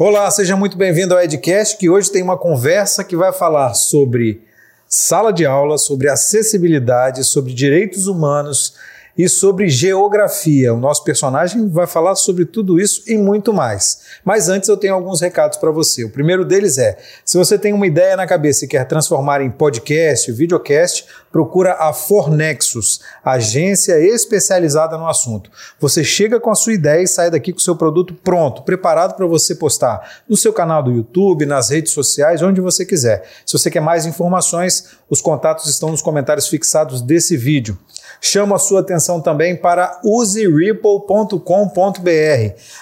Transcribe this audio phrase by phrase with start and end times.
[0.00, 4.40] Olá, seja muito bem-vindo ao Edcast, que hoje tem uma conversa que vai falar sobre
[4.86, 8.76] sala de aula, sobre acessibilidade, sobre direitos humanos
[9.18, 10.72] e sobre geografia.
[10.72, 14.02] O nosso personagem vai falar sobre tudo isso e muito mais.
[14.24, 16.04] Mas antes eu tenho alguns recados para você.
[16.04, 19.50] O primeiro deles é: se você tem uma ideia na cabeça e quer transformar em
[19.50, 25.50] podcast, videocast, procura a Fornexus, agência especializada no assunto.
[25.80, 29.16] Você chega com a sua ideia e sai daqui com o seu produto pronto, preparado
[29.16, 33.28] para você postar no seu canal do YouTube, nas redes sociais, onde você quiser.
[33.44, 37.76] Se você quer mais informações, os contatos estão nos comentários fixados desse vídeo.
[38.20, 41.40] Chamo a sua atenção também para useripple.com.br.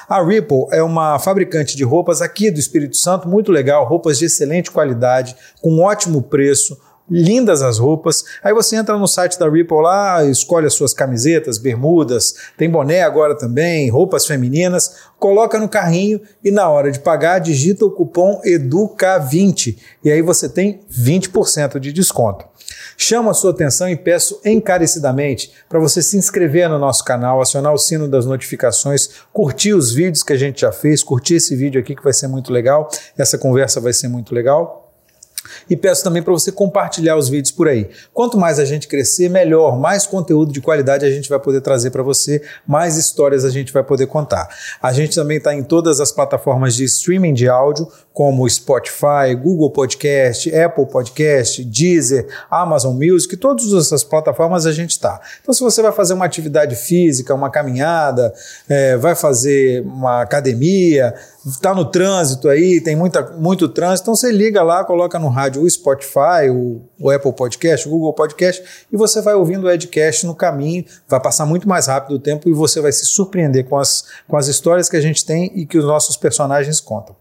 [0.08, 4.24] A Ripple é uma fabricante de roupas aqui do Espírito Santo, muito legal, roupas de
[4.24, 6.78] excelente qualidade, com ótimo preço,
[7.10, 8.24] lindas as roupas.
[8.42, 13.02] Aí você entra no site da Ripple lá, escolhe as suas camisetas, bermudas, tem boné
[13.02, 18.40] agora também, roupas femininas, coloca no carrinho e na hora de pagar digita o cupom
[18.44, 22.44] EDUCA20 e aí você tem 20% de desconto.
[22.96, 27.72] Chamo a sua atenção e peço encarecidamente para você se inscrever no nosso canal, acionar
[27.72, 31.80] o sino das notificações, curtir os vídeos que a gente já fez, curtir esse vídeo
[31.80, 34.85] aqui que vai ser muito legal, essa conversa vai ser muito legal.
[35.68, 37.88] E peço também para você compartilhar os vídeos por aí.
[38.12, 41.90] Quanto mais a gente crescer, melhor, mais conteúdo de qualidade a gente vai poder trazer
[41.90, 44.48] para você, mais histórias a gente vai poder contar.
[44.82, 49.70] A gente também está em todas as plataformas de streaming de áudio, como Spotify, Google
[49.70, 55.20] Podcast, Apple Podcast, Deezer, Amazon Music, todas essas plataformas a gente está.
[55.42, 58.32] Então, se você vai fazer uma atividade física, uma caminhada,
[58.70, 61.14] é, vai fazer uma academia,
[61.46, 65.62] está no trânsito aí, tem muita, muito trânsito, então você liga lá, coloca no rádio
[65.62, 68.62] o Spotify, o, o Apple Podcast, o Google Podcast,
[68.92, 72.48] e você vai ouvindo o Edcast no caminho, vai passar muito mais rápido o tempo
[72.48, 75.64] e você vai se surpreender com as, com as histórias que a gente tem e
[75.64, 77.14] que os nossos personagens contam.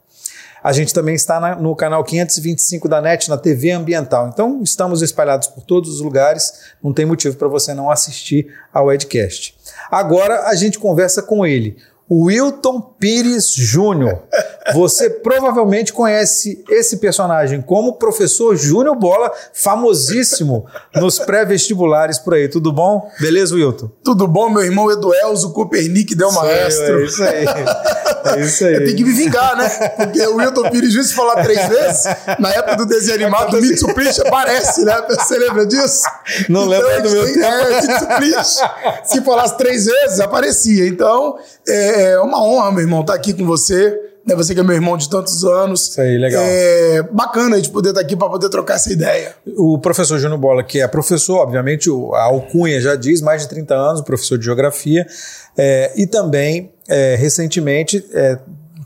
[0.63, 4.30] A gente também está na, no canal 525 da NET, na TV Ambiental.
[4.30, 8.91] Então, estamos espalhados por todos os lugares, não tem motivo para você não assistir ao
[8.91, 9.55] Edcast.
[9.91, 11.77] Agora a gente conversa com ele,
[12.10, 14.23] Wilton Pires Júnior.
[14.73, 20.65] Você provavelmente conhece esse personagem como professor Júnior Bola, famosíssimo
[20.95, 22.48] nos pré-vestibulares por aí.
[22.48, 23.09] Tudo bom?
[23.20, 23.92] Beleza, Wilton?
[24.03, 27.02] Tudo bom, meu irmão Eduelzo Copernic Del Maestro.
[27.02, 27.45] É isso aí.
[28.26, 28.73] É isso aí.
[28.73, 29.70] Eu tenho que me vingar, né?
[29.70, 32.03] Porque o Wilton Pires Júnior, se falar três vezes,
[32.39, 34.99] na época do desenho animado do Mitsubishi, aparece, né?
[35.09, 36.02] Você lembra disso?
[36.49, 37.45] Não lembro então, do meu tem, tempo.
[37.45, 38.59] É, Mitsubishi.
[39.03, 40.87] Se falasse três vezes, aparecia.
[40.87, 41.37] Então,
[41.67, 44.05] é uma honra, meu irmão, estar aqui com você.
[44.25, 44.36] Né?
[44.36, 45.89] Você que é meu irmão de tantos anos.
[45.89, 46.43] Isso aí, legal.
[46.43, 49.36] É bacana a gente poder estar aqui para poder trocar essa ideia.
[49.55, 53.75] O professor Júnior Bola, que é professor, obviamente, a alcunha já diz, mais de 30
[53.75, 55.05] anos, professor de geografia,
[55.58, 58.39] é, e também, é, recentemente, é,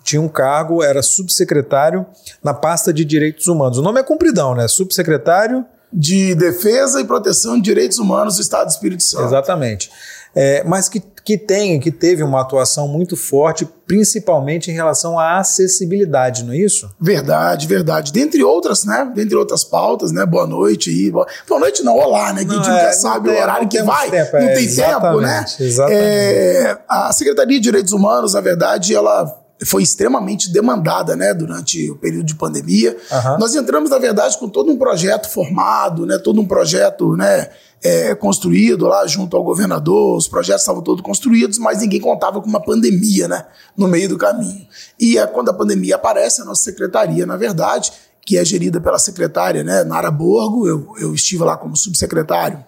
[0.04, 2.06] tinha um cargo, era subsecretário
[2.44, 3.78] na pasta de direitos humanos.
[3.78, 4.68] O nome é compridão, né?
[4.68, 5.66] Subsecretário.
[5.92, 9.26] De Defesa e Proteção de Direitos Humanos do Estado do Espírito Santo.
[9.26, 9.90] Exatamente.
[10.36, 15.40] É, mas que, que tem, que teve uma atuação muito forte, principalmente em relação à
[15.40, 16.90] acessibilidade, não é isso?
[17.00, 18.12] Verdade, verdade.
[18.12, 19.12] Dentre outras, né?
[19.16, 20.26] Dentre outras pautas, né?
[20.26, 21.12] Boa noite aí.
[21.12, 22.42] Boa, boa noite não, olá, né?
[22.42, 24.10] Que Não, a gente é, sabe não o tem- horário que vai.
[24.12, 25.40] tempo, não é, tem tempo, né?
[25.46, 26.00] exatamente, exatamente.
[26.02, 31.96] É, a Secretaria de Direitos Humanos, na verdade, ela foi extremamente demandada, né, durante o
[31.96, 32.96] período de pandemia.
[33.12, 33.38] Aham.
[33.38, 37.50] Nós entramos, na verdade, com todo um projeto formado, né, todo um projeto, né,
[37.84, 42.48] é, construído lá junto ao governador, os projetos estavam todos construídos, mas ninguém contava com
[42.48, 44.66] uma pandemia, né, no meio do caminho.
[45.00, 47.92] E é, quando a pandemia aparece, a nossa secretaria, na verdade,
[48.26, 52.64] que é gerida pela secretária, né, Nara Borgo, eu, eu estive lá como subsecretário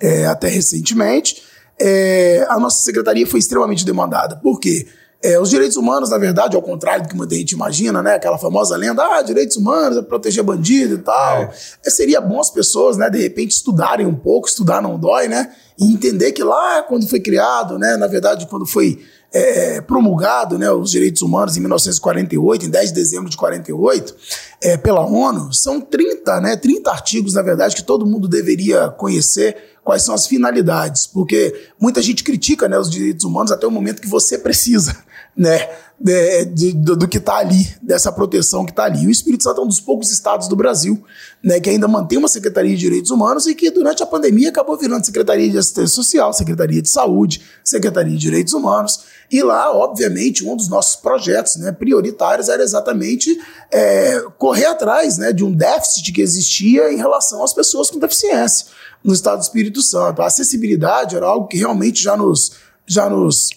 [0.00, 1.42] é, até recentemente,
[1.80, 4.36] é, a nossa secretaria foi extremamente demandada.
[4.36, 4.86] Por quê?
[5.24, 8.14] É, os direitos humanos, na verdade, ao contrário do que muita gente imagina, né?
[8.14, 11.42] Aquela famosa lenda, ah, direitos humanos é proteger bandido e tal.
[11.84, 15.52] É, seria bom as pessoas, né, de repente, estudarem um pouco, estudar não dói, né?
[15.78, 18.98] E entender que lá, quando foi criado, né, na verdade, quando foi
[19.32, 24.14] é, promulgado né, os direitos humanos em 1948, em 10 de dezembro de 48,
[24.60, 29.56] é, pela ONU, são 30, né, 30 artigos, na verdade, que todo mundo deveria conhecer
[29.82, 34.02] quais são as finalidades, porque muita gente critica né, os direitos humanos até o momento
[34.02, 34.96] que você precisa
[35.36, 35.68] né,
[36.02, 39.06] de- de- do, do que está ali, dessa proteção que está ali.
[39.06, 41.02] O Espírito Santo é um dos poucos estados do Brasil
[41.42, 44.76] né, que ainda mantém uma Secretaria de Direitos Humanos e que durante a pandemia acabou
[44.76, 49.00] virando Secretaria de Assistência Social, Secretaria de Saúde, Secretaria de Direitos Humanos.
[49.30, 53.38] E lá, obviamente, um dos nossos projetos né, prioritários era exatamente
[53.70, 58.66] é, correr atrás né, de um déficit que existia em relação às pessoas com deficiência
[59.02, 60.20] no estado do Espírito Santo.
[60.20, 62.52] A acessibilidade era algo que realmente já nos,
[62.86, 63.50] já nos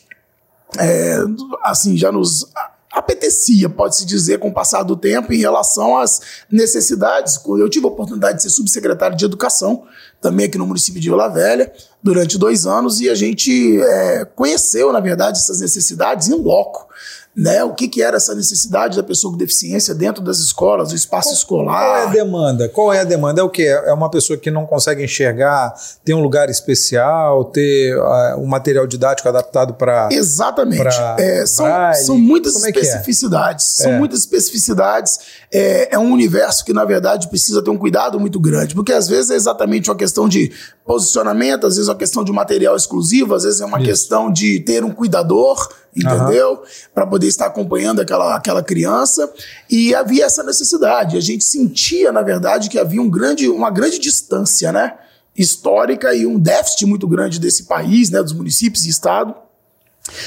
[0.80, 1.18] é,
[1.64, 2.48] assim, já nos
[2.92, 7.40] apetecia, pode-se dizer, com o passar do tempo, em relação às necessidades.
[7.46, 9.84] Eu tive a oportunidade de ser subsecretário de Educação,
[10.22, 14.94] também aqui no município de Vila Velha, durante dois anos, e a gente é, conheceu,
[14.94, 16.88] na verdade, essas necessidades em loco
[17.36, 20.96] né, o que, que era essa necessidade da pessoa com deficiência dentro das escolas, do
[20.96, 21.80] espaço qual, escolar.
[21.80, 22.70] Qual é a demanda?
[22.70, 23.42] Qual é a demanda?
[23.42, 23.64] É o que?
[23.64, 25.74] É uma pessoa que não consegue enxergar,
[26.06, 30.08] ter um lugar especial, ter uh, um material didático adaptado para.
[30.12, 30.82] Exatamente.
[30.82, 31.66] Pra é, são,
[32.06, 32.72] são muitas Como é é?
[32.72, 33.80] especificidades.
[33.82, 35.20] É são muitas especificidades.
[35.52, 39.10] É, é um universo que, na verdade, precisa ter um cuidado muito grande, porque às
[39.10, 40.54] vezes é exatamente uma questão de
[40.86, 43.88] posicionamento, às vezes é uma questão de material exclusivo, às vezes é uma Isso.
[43.88, 46.52] questão de ter um cuidador entendeu?
[46.52, 46.64] Uhum.
[46.94, 49.32] Para poder estar acompanhando aquela, aquela criança.
[49.70, 51.18] E havia essa necessidade.
[51.18, 54.94] A gente sentia, na verdade, que havia um grande, uma grande distância, né?
[55.38, 58.22] Histórica e um déficit muito grande desse país, né?
[58.22, 59.34] Dos municípios e estado,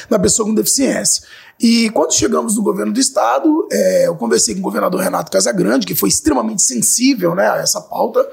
[0.08, 1.22] na pessoa com deficiência.
[1.60, 5.86] E quando chegamos no governo do estado, é, eu conversei com o governador Renato Casagrande,
[5.86, 8.24] que foi extremamente sensível né, a essa pauta.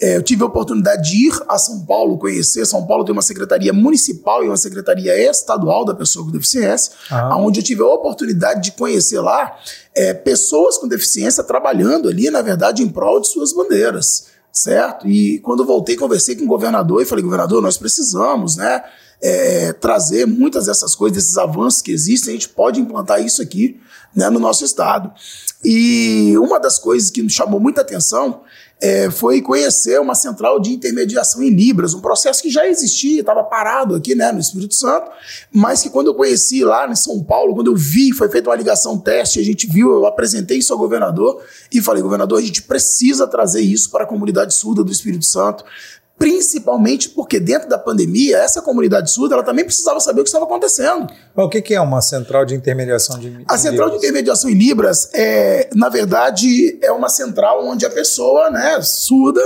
[0.00, 2.66] É, eu tive a oportunidade de ir a São Paulo conhecer.
[2.66, 7.36] São Paulo tem uma secretaria municipal e uma secretaria estadual da pessoa com deficiência, ah.
[7.36, 9.56] onde eu tive a oportunidade de conhecer lá
[9.94, 15.08] é, pessoas com deficiência trabalhando ali, na verdade, em prol de suas bandeiras certo?
[15.08, 18.84] E quando voltei, conversei com o governador e falei, governador, nós precisamos, né?
[19.22, 23.80] É, trazer muitas dessas coisas, desses avanços que existem, a gente pode implantar isso aqui
[24.14, 25.12] né, no nosso estado.
[25.64, 28.42] E uma das coisas que nos chamou muita atenção
[28.82, 33.44] é, foi conhecer uma central de intermediação em Libras, um processo que já existia, estava
[33.44, 35.08] parado aqui né, no Espírito Santo,
[35.52, 38.56] mas que quando eu conheci lá em São Paulo, quando eu vi, foi feita uma
[38.56, 41.40] ligação teste, a gente viu, eu apresentei isso ao governador
[41.70, 45.64] e falei, governador, a gente precisa trazer isso para a comunidade surda do Espírito Santo,
[46.18, 50.44] principalmente porque dentro da pandemia, essa comunidade surda ela também precisava saber o que estava
[50.44, 51.12] acontecendo.
[51.34, 55.68] o que, é uma central de intermediação de A central de intermediação em Libras, é,
[55.74, 59.40] na verdade, é uma central onde a pessoa né, surda,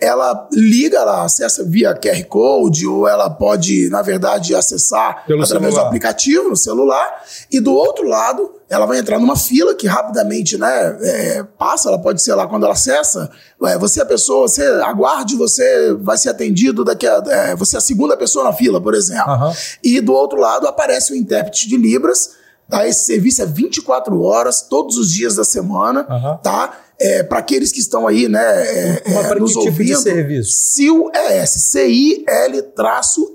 [0.00, 5.74] ela liga, ela acessa via QR Code, ou ela pode, na verdade, acessar Pelo através
[5.74, 5.84] celular.
[5.84, 10.56] do aplicativo no celular, e do outro lado, ela vai entrar numa fila que rapidamente
[10.56, 13.28] né, é, passa, ela pode ser lá quando ela acessa,
[13.64, 17.20] é, você é a pessoa, você aguarde, você vai ser atendido daqui a.
[17.26, 19.32] É, você é a segunda pessoa na fila, por exemplo.
[19.32, 19.52] Uhum.
[19.82, 22.38] E do outro lado aparece o intérprete de Libras.
[22.68, 22.86] Tá?
[22.86, 26.36] Esse serviço é 24 horas, todos os dias da semana, uhum.
[26.36, 26.72] tá?
[27.02, 30.52] É, para aqueles que estão aí, né, é, é, nos tipo ouvindo, de serviço?
[30.52, 32.68] CIL-ES, C-I-L-ES,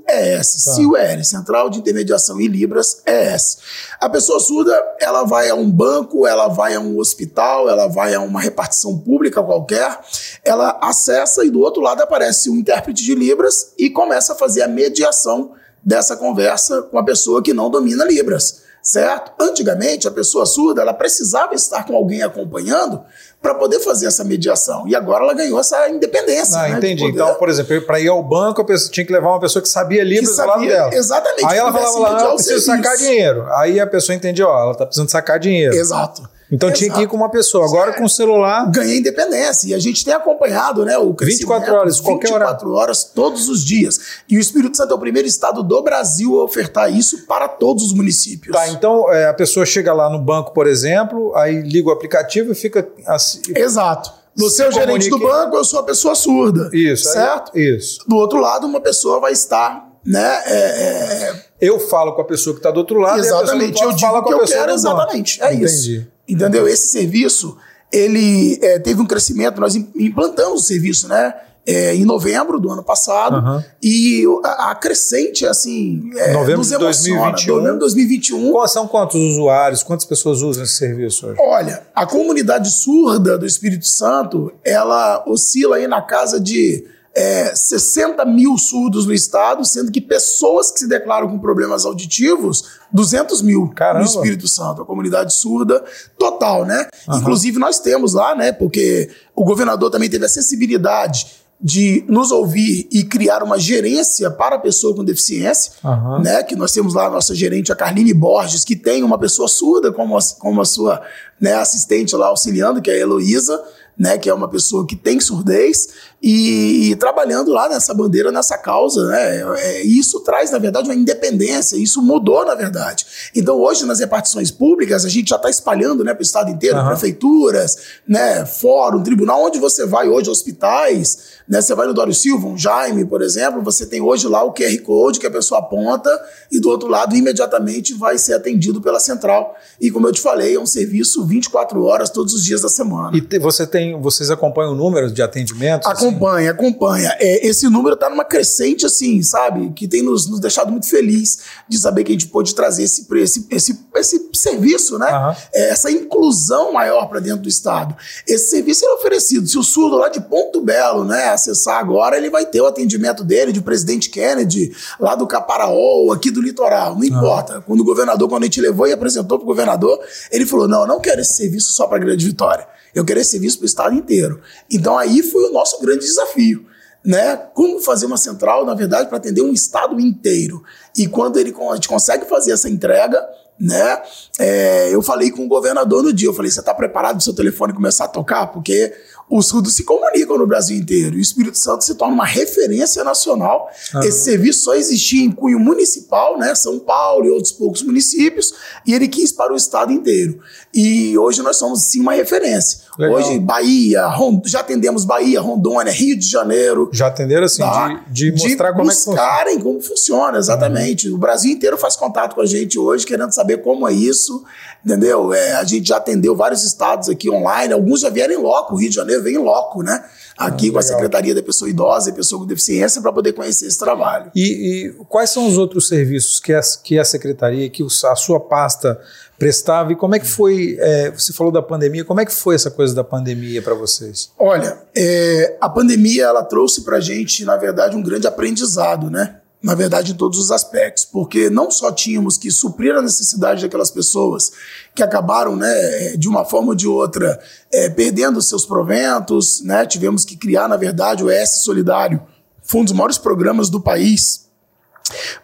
[0.07, 0.71] tá.
[0.75, 3.57] CIL-ES, Central de Intermediação em Libras ES.
[3.99, 8.13] A pessoa surda, ela vai a um banco, ela vai a um hospital, ela vai
[8.13, 9.99] a uma repartição pública qualquer,
[10.43, 14.61] ela acessa e do outro lado aparece um intérprete de Libras e começa a fazer
[14.61, 15.53] a mediação
[15.83, 19.31] dessa conversa com a pessoa que não domina Libras certo?
[19.41, 23.03] Antigamente, a pessoa surda ela precisava estar com alguém acompanhando
[23.45, 24.87] para poder fazer essa mediação.
[24.87, 26.57] E agora ela ganhou essa independência.
[26.57, 27.05] Ah, né, entendi.
[27.05, 29.69] Então, por exemplo, para ir ao banco, a pessoa tinha que levar uma pessoa que
[29.69, 30.95] sabia Libras que sabia, do lado dela.
[30.95, 31.45] Exatamente.
[31.45, 33.45] Aí ela falava lá, eu preciso sacar dinheiro.
[33.57, 35.75] Aí a pessoa entendia, ó, ela está precisando sacar dinheiro.
[35.75, 36.27] Exato.
[36.51, 36.79] Então Exato.
[36.79, 37.65] tinha que ir com uma pessoa.
[37.65, 38.69] Agora com o celular.
[38.71, 39.69] Ganhei independência.
[39.69, 41.49] E a gente tem acompanhado né, o crescimento.
[41.49, 42.79] 24 horas, qualquer 24 hora.
[42.79, 43.99] horas, todos os dias.
[44.29, 47.83] E o Espírito Santo é o primeiro estado do Brasil a ofertar isso para todos
[47.83, 48.55] os municípios.
[48.55, 52.51] Tá, então é, a pessoa chega lá no banco, por exemplo, aí liga o aplicativo
[52.51, 53.41] e fica assim.
[53.55, 54.11] Exato.
[54.37, 56.69] Você é o gerente do banco, eu sou a pessoa surda.
[56.73, 57.09] Isso.
[57.09, 57.57] Certo?
[57.57, 57.99] Isso.
[58.05, 60.43] Do outro lado, uma pessoa vai estar né?
[60.45, 61.45] É, é...
[61.59, 63.81] Eu falo com a pessoa que está do outro lado exatamente.
[63.81, 65.41] eu digo que eu quero exatamente.
[65.41, 65.65] É Entendi.
[65.65, 66.07] isso.
[66.27, 66.67] Entendeu?
[66.67, 67.57] Esse serviço,
[67.91, 71.33] ele é, teve um crescimento, nós implantamos o serviço, né?
[71.67, 73.63] É, em novembro do ano passado uhum.
[73.81, 79.81] e a, a, crescente assim é, novembro de 2021 novembro de 2021 são quantos usuários
[79.81, 81.39] quantas pessoas usam esse serviço hoje?
[81.41, 88.25] olha a comunidade surda do Espírito Santo ela oscila aí na casa de é, 60
[88.25, 93.69] mil surdos no estado, sendo que pessoas que se declaram com problemas auditivos, 200 mil
[93.69, 93.99] Caramba.
[93.99, 95.81] no Espírito Santo, a comunidade surda
[96.19, 96.87] total, né?
[97.07, 97.19] Uhum.
[97.19, 98.51] Inclusive nós temos lá, né?
[98.51, 104.57] Porque o governador também teve a sensibilidade de nos ouvir e criar uma gerência para
[104.57, 106.21] a pessoa com deficiência, uhum.
[106.21, 106.43] né?
[106.43, 109.89] Que nós temos lá a nossa gerente, a Carline Borges, que tem uma pessoa surda
[109.89, 111.01] como a, como a sua
[111.39, 113.63] né, assistente lá auxiliando, que é a Heloísa,
[113.97, 115.87] né, que é uma pessoa que tem surdez,
[116.21, 119.41] e, e, trabalhando lá nessa bandeira, nessa causa, né?
[119.59, 123.05] É, isso traz, na verdade, uma independência, isso mudou, na verdade.
[123.35, 126.77] Então, hoje, nas repartições públicas, a gente já está espalhando né, para o estado inteiro,
[126.79, 126.87] uhum.
[126.87, 131.61] prefeituras, né, fórum, tribunal, onde você vai hoje, hospitais, né?
[131.61, 134.77] Você vai no Dório Silva, um Jaime, por exemplo, você tem hoje lá o QR
[134.81, 136.09] Code que a pessoa aponta
[136.51, 139.55] e do outro lado imediatamente vai ser atendido pela central.
[139.79, 143.15] E como eu te falei, é um serviço 24 horas todos os dias da semana.
[143.15, 145.87] E te, você tem, vocês acompanham o número de atendimentos?
[145.87, 146.07] Assim?
[146.07, 146.59] Acompanha, assim?
[146.59, 147.15] acompanha.
[147.19, 149.71] É, esse número está numa crescente assim, sabe?
[149.73, 153.07] Que tem nos, nos, deixado muito feliz de saber que a gente pôde trazer esse,
[153.15, 155.11] esse, esse, esse serviço, né?
[155.11, 155.35] Uhum.
[155.53, 157.95] É, essa inclusão maior para dentro do Estado.
[158.27, 159.47] Esse serviço é oferecido.
[159.47, 161.34] Se o surdo lá de Ponto Belo, né?
[161.35, 166.31] Acessar agora, ele vai ter o atendimento dele, de presidente Kennedy, lá do Caparaó, aqui
[166.31, 167.05] do litoral, não ah.
[167.05, 167.61] importa.
[167.61, 169.99] Quando o governador, quando a gente levou e apresentou para o governador,
[170.31, 173.19] ele falou: não, eu não quero esse serviço só para a Grande Vitória, eu quero
[173.19, 174.41] esse serviço para o estado inteiro.
[174.71, 176.65] Então aí foi o nosso grande desafio.
[177.03, 177.35] Né?
[177.53, 180.63] Como fazer uma central, na verdade, para atender um estado inteiro.
[180.97, 183.23] E quando ele, a gente consegue fazer essa entrega,
[183.59, 184.01] né?
[184.39, 187.23] É, eu falei com o governador no dia, eu falei, você está preparado para o
[187.23, 188.47] seu telefone começar a tocar?
[188.47, 188.93] Porque
[189.29, 191.15] os surdos se comunicam no Brasil inteiro.
[191.15, 193.69] E o Espírito Santo se torna uma referência nacional.
[193.93, 194.01] Uhum.
[194.01, 196.53] Esse serviço só existia em cunho municipal, né?
[196.53, 198.53] São Paulo e outros poucos municípios,
[198.85, 200.39] e ele quis para o estado inteiro.
[200.73, 202.84] E hoje nós somos sim uma referência.
[202.97, 203.17] Legal.
[203.17, 204.41] Hoje, Bahia, Rond...
[204.45, 206.89] já atendemos Bahia, Rondônia, Rio de Janeiro.
[206.93, 208.03] Já atenderam assim, tá?
[208.07, 209.63] de, de, mostrar de como é que funciona.
[209.63, 211.09] como funciona, exatamente.
[211.09, 211.15] Uhum.
[211.15, 214.43] O Brasil inteiro faz contato com a gente hoje, querendo saber como é isso,
[214.83, 215.33] entendeu?
[215.33, 218.77] É, a gente já atendeu vários estados aqui online, alguns já vieram em loco, o
[218.77, 220.03] Rio de Janeiro vem em loco, né?
[220.37, 223.67] Aqui ah, com a Secretaria da Pessoa Idosa e Pessoa com Deficiência para poder conhecer
[223.67, 224.31] esse trabalho.
[224.35, 224.41] E,
[224.87, 228.99] e, quais são os outros serviços que a, que a Secretaria, que a sua pasta
[229.37, 232.55] prestava e como é que foi, é, você falou da pandemia, como é que foi
[232.55, 234.31] essa coisa da pandemia para vocês?
[234.39, 239.37] Olha, é, a pandemia ela trouxe para gente, na verdade, um grande aprendizado, né?
[239.61, 243.89] Na verdade, em todos os aspectos, porque não só tínhamos que suprir a necessidade daquelas
[243.89, 244.51] pessoas
[244.93, 247.39] que acabaram, né, de uma forma ou de outra,
[247.73, 249.85] é, perdendo seus proventos, né?
[249.85, 252.21] Tivemos que criar, na verdade, o ES Solidário,
[252.61, 254.45] foi um dos maiores programas do país,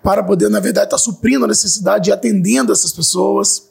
[0.01, 3.70] para poder, na verdade, estar tá suprindo a necessidade e atendendo essas pessoas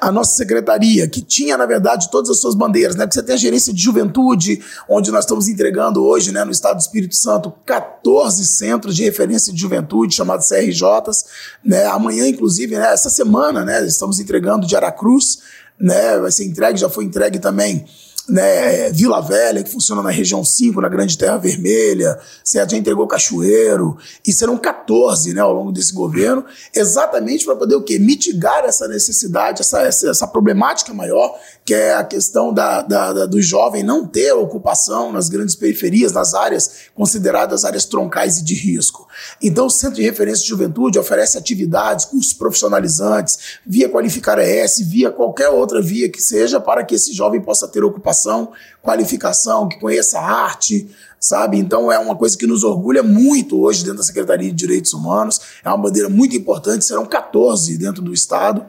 [0.00, 3.04] a nossa secretaria, que tinha, na verdade, todas as suas bandeiras, né?
[3.04, 6.76] Porque você tem a gerência de juventude, onde nós estamos entregando hoje, né, no estado
[6.76, 11.24] do Espírito Santo, 14 centros de referência de juventude, chamados CRJs,
[11.64, 11.86] né?
[11.86, 15.38] Amanhã, inclusive, né, essa semana, né, estamos entregando de Aracruz,
[15.78, 16.18] né?
[16.18, 17.86] Vai ser entregue, já foi entregue também
[18.30, 23.06] né, Vila Velha, que funciona na região 5, na Grande Terra Vermelha, você já entregou
[23.06, 23.96] Cachoeiro,
[24.26, 26.44] e serão 14 né, ao longo desse governo,
[26.74, 27.98] exatamente para poder o quê?
[27.98, 31.34] Mitigar essa necessidade, essa, essa, essa, problemática maior,
[31.64, 36.12] que é a questão da, da, da, do jovem não ter ocupação nas grandes periferias,
[36.12, 39.08] nas áreas consideradas áreas troncais e de risco.
[39.42, 45.10] Então, o Centro de Referência de Juventude oferece atividades, cursos profissionalizantes, via Qualificar ES, via
[45.10, 48.19] qualquer outra via que seja, para que esse jovem possa ter ocupação
[48.82, 51.58] qualificação, que conheça arte, sabe?
[51.58, 55.40] Então é uma coisa que nos orgulha muito hoje dentro da Secretaria de Direitos Humanos.
[55.64, 58.66] É uma bandeira muito importante, serão 14 dentro do Estado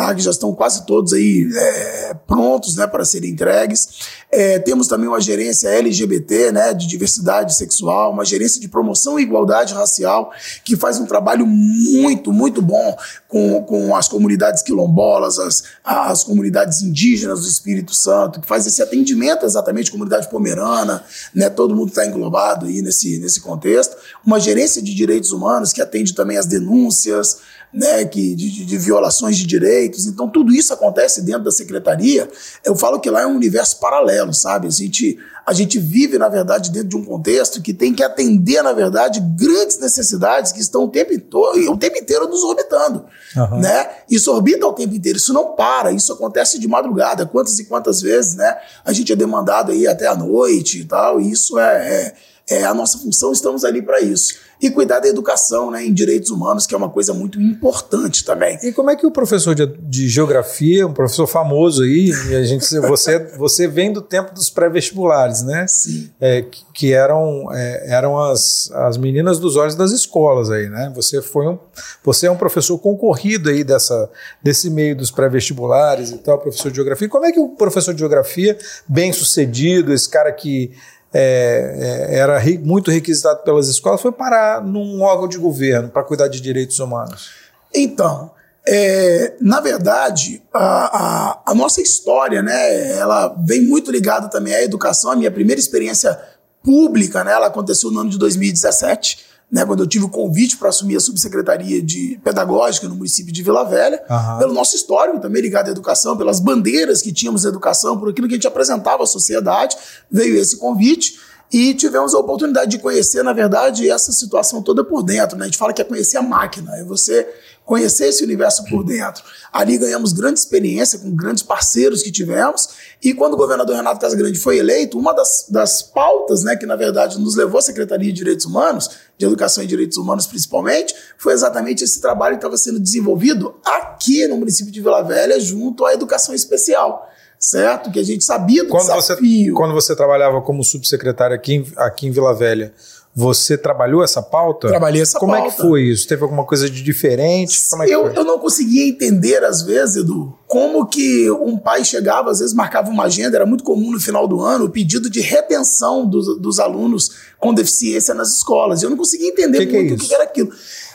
[0.00, 0.14] tá?
[0.14, 4.20] que já estão quase todos aí é, prontos né, para serem entregues.
[4.32, 9.22] É, temos também uma gerência LGBT, né, de diversidade sexual, uma gerência de promoção e
[9.22, 10.32] igualdade racial,
[10.64, 12.96] que faz um trabalho muito, muito bom
[13.28, 18.80] com, com as comunidades quilombolas, as, as comunidades indígenas do Espírito Santo, que faz esse
[18.80, 21.04] atendimento exatamente, comunidade pomerana,
[21.34, 23.96] né, todo mundo está englobado aí nesse, nesse contexto.
[24.24, 27.38] Uma gerência de direitos humanos que atende também as denúncias,
[27.72, 30.06] né, que, de, de, violações de direitos.
[30.06, 32.28] Então, tudo isso acontece dentro da secretaria.
[32.64, 34.66] Eu falo que lá é um universo paralelo, sabe?
[34.66, 38.60] A gente, a gente vive, na verdade, dentro de um contexto que tem que atender,
[38.62, 43.04] na verdade, grandes necessidades que estão o tempo, o tempo inteiro nos orbitando.
[43.36, 43.60] Uhum.
[43.60, 43.88] Né?
[44.10, 47.24] Isso orbita o tempo inteiro, isso não para, isso acontece de madrugada.
[47.24, 51.20] Quantas e quantas vezes né, a gente é demandado aí até a noite e tal,
[51.20, 52.14] e isso é,
[52.48, 55.92] é, é a nossa função, estamos ali para isso e cuidar da educação né, em
[55.92, 58.58] direitos humanos, que é uma coisa muito importante também.
[58.62, 62.66] E como é que o professor de, de geografia, um professor famoso aí, a gente,
[62.80, 65.66] você, você vem do tempo dos pré-vestibulares, né?
[65.66, 66.10] Sim.
[66.20, 70.92] É, que, que eram, é, eram as, as meninas dos olhos das escolas aí, né?
[70.94, 71.58] Você foi um,
[72.04, 74.10] você é um professor concorrido aí dessa,
[74.42, 77.08] desse meio dos pré-vestibulares e tal, professor de geografia.
[77.08, 80.72] Como é que o professor de geografia, bem sucedido, esse cara que
[81.12, 86.28] é, é, era muito requisitado pelas escolas, foi parar num órgão de governo para cuidar
[86.28, 87.30] de direitos humanos?
[87.74, 88.30] Então,
[88.66, 94.62] é, na verdade, a, a, a, nossa história, né, ela vem muito ligada também à
[94.62, 95.10] educação.
[95.10, 96.18] A minha primeira experiência
[96.62, 97.32] pública, né?
[97.32, 99.64] Ela aconteceu no ano de 2017, né?
[99.64, 103.64] Quando eu tive o convite para assumir a subsecretaria de pedagógica no município de Vila
[103.64, 104.38] Velha, Aham.
[104.38, 108.28] pelo nosso histórico também ligado à educação, pelas bandeiras que tínhamos da educação, por aquilo
[108.28, 109.76] que a gente apresentava à sociedade,
[110.10, 111.18] veio esse convite.
[111.52, 115.36] E tivemos a oportunidade de conhecer, na verdade, essa situação toda por dentro.
[115.36, 115.44] Né?
[115.44, 117.26] A gente fala que é conhecer a máquina, é você
[117.64, 119.22] conhecer esse universo por dentro.
[119.52, 122.68] Ali ganhamos grande experiência com grandes parceiros que tivemos.
[123.02, 126.74] E quando o governador Renato Casagrande foi eleito, uma das, das pautas né, que, na
[126.74, 131.32] verdade, nos levou à Secretaria de Direitos Humanos, de Educação e Direitos Humanos principalmente, foi
[131.32, 135.94] exatamente esse trabalho que estava sendo desenvolvido aqui no município de Vila Velha, junto à
[135.94, 137.08] educação especial.
[137.40, 137.90] Certo?
[137.90, 139.54] Que a gente sabia do Quando você, desafio.
[139.54, 142.74] quando você trabalhava como subsecretário aqui em, aqui em Vila Velha,
[143.14, 144.68] você trabalhou essa pauta?
[144.68, 145.56] Trabalhei essa Como é pauta.
[145.56, 146.06] que foi isso?
[146.06, 147.58] Teve alguma coisa de diferente?
[147.70, 148.16] Como é que eu, foi?
[148.18, 152.88] eu não conseguia entender, às vezes, Edu, como que um pai chegava, às vezes marcava
[152.90, 156.60] uma agenda, era muito comum no final do ano, o pedido de retenção dos, dos
[156.60, 158.82] alunos com deficiência nas escolas.
[158.82, 160.50] Eu não conseguia entender Que que é muito o que era aquilo.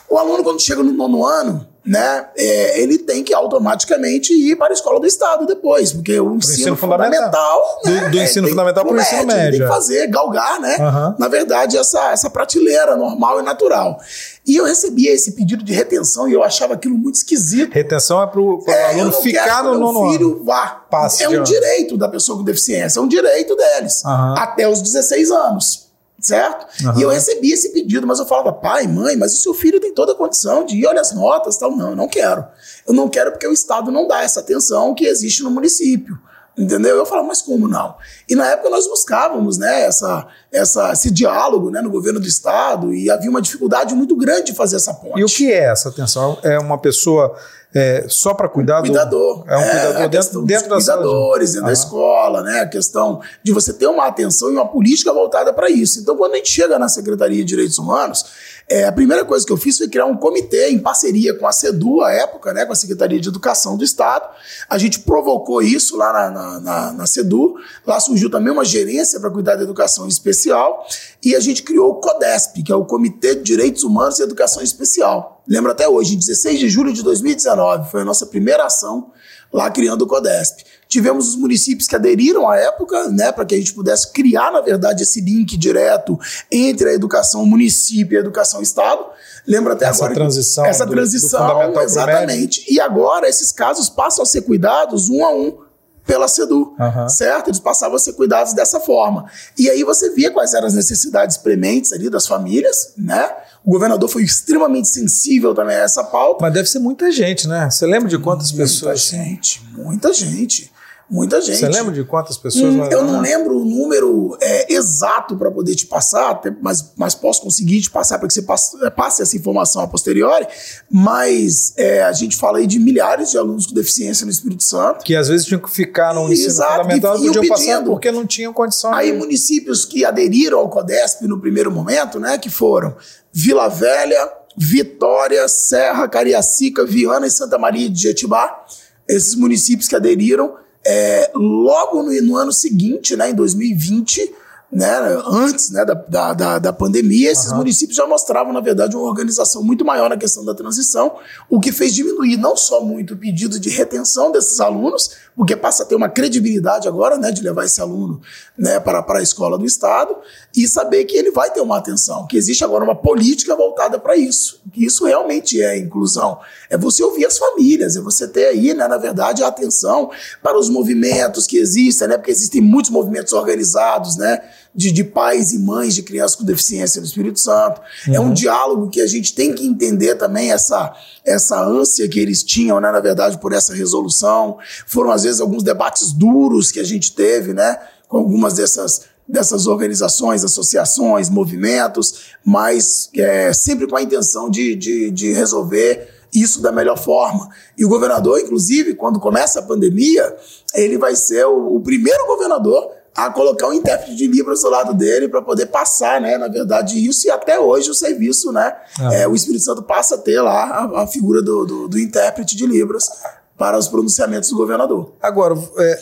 [0.09, 4.69] O aluno, quando chega no nono ano, né, é, ele tem que automaticamente ir para
[4.69, 7.21] a escola do Estado depois, porque o ensino, ensino fundamental.
[7.31, 7.81] fundamental.
[7.83, 9.67] Do- né, do ensino tem- fundamental pro ensino ele Tem médio, que é.
[9.67, 10.77] fazer, galgar, né?
[10.79, 11.15] Aham.
[11.19, 13.99] na verdade, essa, essa prateleira normal e natural.
[14.47, 17.71] E eu recebia esse pedido de retenção e eu achava aquilo muito esquisito.
[17.73, 20.43] Retenção é para o É, aluno ficar no nono filho ano.
[20.43, 20.85] vá.
[20.89, 21.43] Passe é um ano.
[21.43, 24.03] direito da pessoa com deficiência, é um direito deles.
[24.05, 24.35] Aham.
[24.37, 25.84] Até os 16 anos.
[26.25, 26.65] Certo?
[26.87, 26.99] Aham.
[26.99, 29.93] E eu recebia esse pedido, mas eu falava, pai, mãe, mas o seu filho tem
[29.93, 31.69] toda a condição de ir, olha as notas tal.
[31.75, 32.43] Não, eu não quero.
[32.87, 36.17] Eu não quero porque o Estado não dá essa atenção que existe no município.
[36.57, 36.95] Entendeu?
[36.95, 37.95] Eu falava, mas como não?
[38.27, 42.91] E na época nós buscávamos né, essa, essa, esse diálogo né, no governo do Estado
[42.91, 45.19] e havia uma dificuldade muito grande de fazer essa ponte.
[45.19, 46.39] E o que é essa atenção?
[46.41, 47.37] É uma pessoa
[47.75, 48.87] é, só para cuidar do...
[48.87, 49.43] cuidador.
[49.47, 52.41] É um cuidador a dentro, questão dentro da dos sala de- cuidadores, dentro da escola,
[52.41, 52.61] né?
[52.61, 55.99] A questão de você ter uma atenção e uma política voltada para isso.
[55.99, 58.25] Então, quando a gente chega na Secretaria de Direitos Humanos,
[58.67, 61.51] é, a primeira coisa que eu fiz foi criar um comitê em parceria com a
[61.51, 62.65] SEDU, à época, né?
[62.65, 64.27] Com a Secretaria de Educação do Estado.
[64.67, 67.55] A gente provocou isso lá na, na, na, na SEDU.
[67.85, 70.83] Lá surgiu também uma gerência para cuidar da educação especial.
[71.23, 74.63] E a gente criou o CODESP, que é o Comitê de Direitos Humanos e Educação
[74.63, 75.43] Especial.
[75.47, 79.11] Lembro até hoje, em 16 de julho de 2019, foi a nossa primeira ação
[79.53, 80.65] lá criando o CODESP.
[80.87, 84.61] Tivemos os municípios que aderiram à época, né, para que a gente pudesse criar, na
[84.61, 86.17] verdade, esse link direto
[86.51, 89.03] entre a educação município e a educação estado.
[89.47, 92.65] Lembra até Essa agora que- transição essa do- transição, exatamente.
[92.71, 95.57] E agora esses casos passam a ser cuidados um a um
[96.05, 97.09] pela SEDU, Aham.
[97.09, 97.47] certo?
[97.49, 99.25] Eles passavam a ser cuidados dessa forma.
[99.57, 103.27] E aí você via quais eram as necessidades prementes ali das famílias, né?
[103.65, 106.37] O governador foi extremamente sensível também a essa pauta.
[106.43, 107.67] Mas deve ser muita gente, né?
[107.71, 109.01] Você lembra de quantas Muita pessoas?
[109.01, 110.71] gente, muita gente,
[111.09, 111.57] muita gente.
[111.59, 112.73] Você lembra de quantas pessoas?
[112.73, 117.13] Hum, eu não lembro o número é, exato para poder te passar, até- mas, mas
[117.15, 120.47] posso conseguir te passar para que você passe, é, passe essa informação a posteriori.
[120.89, 125.03] Mas é, a gente fala aí de milhares de alunos com deficiência no Espírito Santo.
[125.03, 128.11] Que às vezes tinham que ficar no ensino Exato, fundamental e iam podiam passar porque
[128.11, 128.93] não tinham condição.
[128.93, 132.95] Aí de- municípios que aderiram ao CODESP no primeiro momento, né, que foram
[133.31, 138.65] Vila Velha, Vitória, Serra, Cariacica, Viana e Santa Maria de Jetibá,
[139.07, 140.55] esses municípios que aderiram,
[140.85, 144.33] é, logo no, no ano seguinte, né, em 2020,
[144.71, 144.89] né,
[145.27, 147.59] antes né, da, da, da, pandemia, esses Aham.
[147.59, 151.15] municípios já mostravam, na verdade, uma organização muito maior na questão da transição,
[151.49, 155.83] o que fez diminuir não só muito o pedido de retenção desses alunos, porque passa
[155.83, 158.21] a ter uma credibilidade agora né, de levar esse aluno
[158.57, 160.15] né, para, para a escola do Estado,
[160.55, 164.15] e saber que ele vai ter uma atenção, que existe agora uma política voltada para
[164.15, 166.39] isso, que isso realmente é inclusão.
[166.69, 170.09] É você ouvir as famílias, é você ter aí, né, na verdade, a atenção
[170.41, 174.41] para os movimentos que existem, né, porque existem muitos movimentos organizados, né,
[174.75, 177.81] de, de pais e mães de crianças com deficiência no Espírito Santo.
[178.11, 182.43] É um diálogo que a gente tem que entender também essa, essa ânsia que eles
[182.43, 184.57] tinham, né, na verdade, por essa resolução.
[184.85, 189.65] Foram, às vezes, alguns debates duros que a gente teve, né, com algumas dessas dessas
[189.65, 196.71] organizações, associações, movimentos, mas é, sempre com a intenção de, de, de resolver isso da
[196.71, 197.49] melhor forma.
[197.75, 200.35] E o governador, inclusive, quando começa a pandemia,
[200.75, 204.93] ele vai ser o, o primeiro governador a colocar um intérprete de Libras do lado
[204.93, 209.13] dele para poder passar, né, na verdade, isso e até hoje o serviço, né, Ah.
[209.13, 212.55] é, o Espírito Santo passa a ter lá a, a figura do, do, do intérprete
[212.57, 213.09] de Libras
[213.57, 215.13] para os pronunciamentos do governador.
[215.21, 215.99] Agora, é,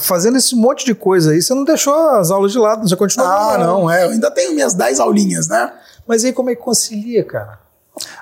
[0.00, 3.26] fazendo esse monte de coisa aí, você não deixou as aulas de lado, você continua.
[3.28, 3.80] Ah, dando aula.
[3.82, 5.72] não, é, eu ainda tenho minhas 10 aulinhas, né?
[6.08, 7.60] Mas aí como é que concilia, cara?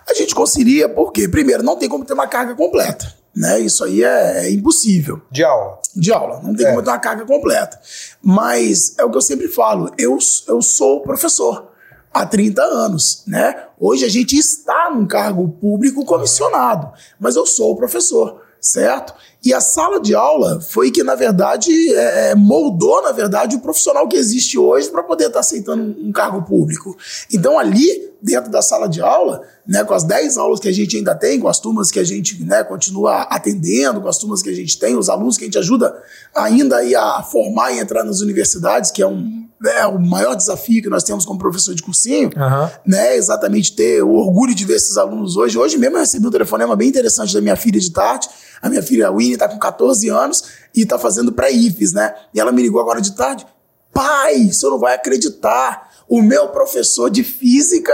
[0.08, 3.14] A gente concilia porque, primeiro, não tem como ter uma carga completa.
[3.36, 3.60] Né?
[3.60, 5.20] Isso aí é, é impossível.
[5.30, 5.78] De aula.
[5.94, 6.40] De aula.
[6.42, 6.70] Não tem É.
[6.70, 7.78] como ter uma carga completa.
[8.22, 10.16] Mas é o que eu sempre falo, eu,
[10.48, 11.70] eu sou professor
[12.14, 13.64] há 30 anos, né?
[13.78, 19.14] Hoje a gente está num cargo público comissionado, mas eu sou professor, certo?
[19.46, 24.08] E a sala de aula foi que, na verdade, é, moldou, na verdade, o profissional
[24.08, 26.96] que existe hoje para poder estar aceitando um, cargo público.
[27.32, 30.96] Então, ali, dentro da sala de aula, né, com as 10 aulas que a gente
[30.96, 34.50] ainda tem, com as turmas que a gente né, continua atendendo, com as turmas que
[34.50, 35.96] a gente tem, os alunos que a gente ajuda
[36.34, 40.88] ainda a formar e entrar nas universidades, que é um, é o maior desafio que
[40.88, 42.70] nós temos como professor de cursinho, Aham.
[42.84, 43.16] né?
[43.16, 45.56] Exatamente ter o orgulho de ver esses alunos hoje.
[45.56, 48.28] Hoje mesmo eu recebi um telefonema bem interessante da minha filha de tarde.
[48.60, 50.44] A minha filha, a Está com 14 anos
[50.74, 52.14] e está fazendo pré-IFES, né?
[52.34, 53.46] E ela me ligou agora de tarde.
[53.92, 55.90] Pai, o senhor não vai acreditar.
[56.08, 57.92] O meu professor de física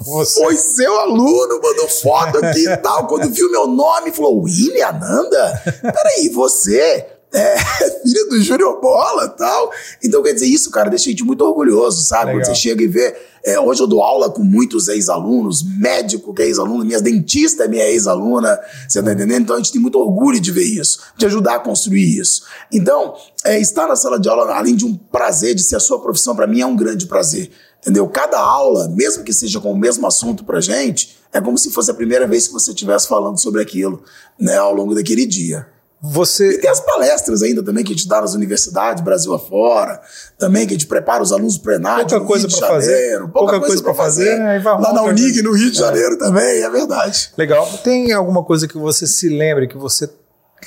[0.00, 0.42] você.
[0.42, 3.06] foi seu aluno, mandou foto aqui e tal.
[3.06, 5.62] Quando viu meu nome, falou: William Ananda?
[5.80, 7.56] Peraí, você é
[8.02, 9.70] filho do Júnior Bola tal.
[10.02, 12.26] Então, quer dizer, isso, cara, deixa a gente muito orgulhoso, sabe?
[12.26, 12.40] Legal.
[12.40, 13.14] Quando você chega e vê.
[13.44, 17.68] é, hoje eu dou aula com muitos ex-alunos, médico que é ex-aluno, minha dentista é
[17.68, 19.42] minha ex-aluna, você tá entendendo?
[19.42, 22.44] Então a gente tem muito orgulho de ver isso, de ajudar a construir isso.
[22.72, 26.00] Então, é, estar na sala de aula, além de um prazer, de ser a sua
[26.00, 27.50] profissão, para mim é um grande prazer.
[27.80, 28.08] Entendeu?
[28.08, 31.90] Cada aula, mesmo que seja com o mesmo assunto pra gente, é como se fosse
[31.90, 34.02] a primeira vez que você estivesse falando sobre aquilo,
[34.38, 35.73] né, ao longo daquele dia.
[36.04, 36.58] E Você.
[36.58, 40.00] tem as palestras ainda também que a gente dá nas universidades, Brasil afora,
[40.38, 43.60] também que a gente prepara os alunos pro Enac, Pouca coisa pra fazer, Janeiro, pouca
[43.60, 45.80] coisa pra fazer, aí vai Lá na Unig, no Rio de É.
[45.80, 47.30] Janeiro também, é verdade.
[47.38, 47.66] Legal.
[47.82, 50.08] Tem alguma coisa que você se lembre que você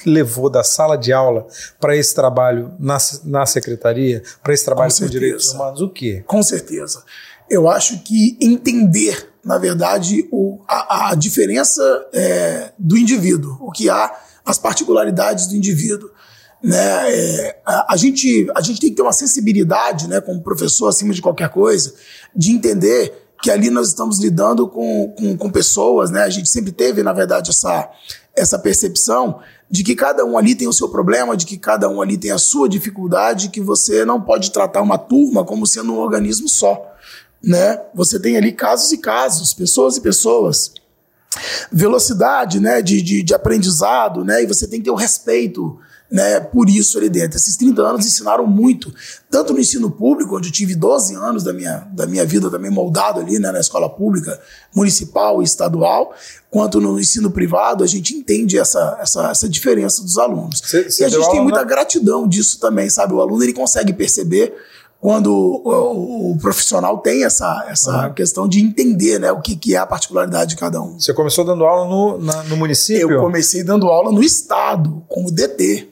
[0.06, 1.48] levou da sala de aula
[1.80, 5.20] para esse trabalho na, na secretaria, para esse trabalho com, certeza.
[5.20, 5.82] direitos humanos?
[5.82, 6.24] O quê?
[6.28, 7.04] Com certeza.
[7.50, 11.82] Eu acho que entender, na verdade, o, a, a diferença
[12.14, 14.12] é, do indivíduo, o que há,
[14.48, 16.10] as particularidades do indivíduo.
[16.64, 17.12] Né?
[17.12, 21.14] É, a, a gente, a gente tem que ter uma sensibilidade, né, como professor, acima
[21.14, 21.94] de qualquer coisa,
[22.36, 26.24] de entender que ali nós estamos lidando com, com, com pessoas, né?
[26.24, 27.88] A gente sempre teve, na verdade, essa,
[28.36, 32.02] essa percepção de que cada um ali tem o seu problema, de que cada um
[32.02, 36.00] ali tem a sua dificuldade, que você não pode tratar uma turma como sendo um
[36.00, 36.84] organismo só,
[37.44, 37.80] né?
[37.94, 40.74] Você tem ali casos e casos, pessoas e pessoas
[41.72, 45.78] velocidade né, de, de, de aprendizado, né, e você tem que ter o respeito
[46.10, 47.38] né, por isso ali dentro.
[47.38, 48.94] Esses 30 anos ensinaram muito,
[49.30, 52.72] tanto no ensino público, onde eu tive 12 anos da minha, da minha vida também
[52.72, 54.40] moldado ali né, na escola pública,
[54.74, 56.16] municipal e estadual,
[56.50, 60.62] quanto no ensino privado, a gente entende essa, essa, essa diferença dos alunos.
[60.62, 63.14] Você- você e a gente tem muita na- gratidão disso também, sabe?
[63.14, 64.54] O aluno ele consegue perceber
[65.08, 68.14] quando o, o- o profissional tem essa, essa Uhum.
[68.14, 71.00] questão de entender né, o que, que é a particularidade de cada um.
[71.00, 73.10] Você começou dando aula no, na- no município?
[73.12, 75.88] Eu comecei dando aula no Estado, como DT,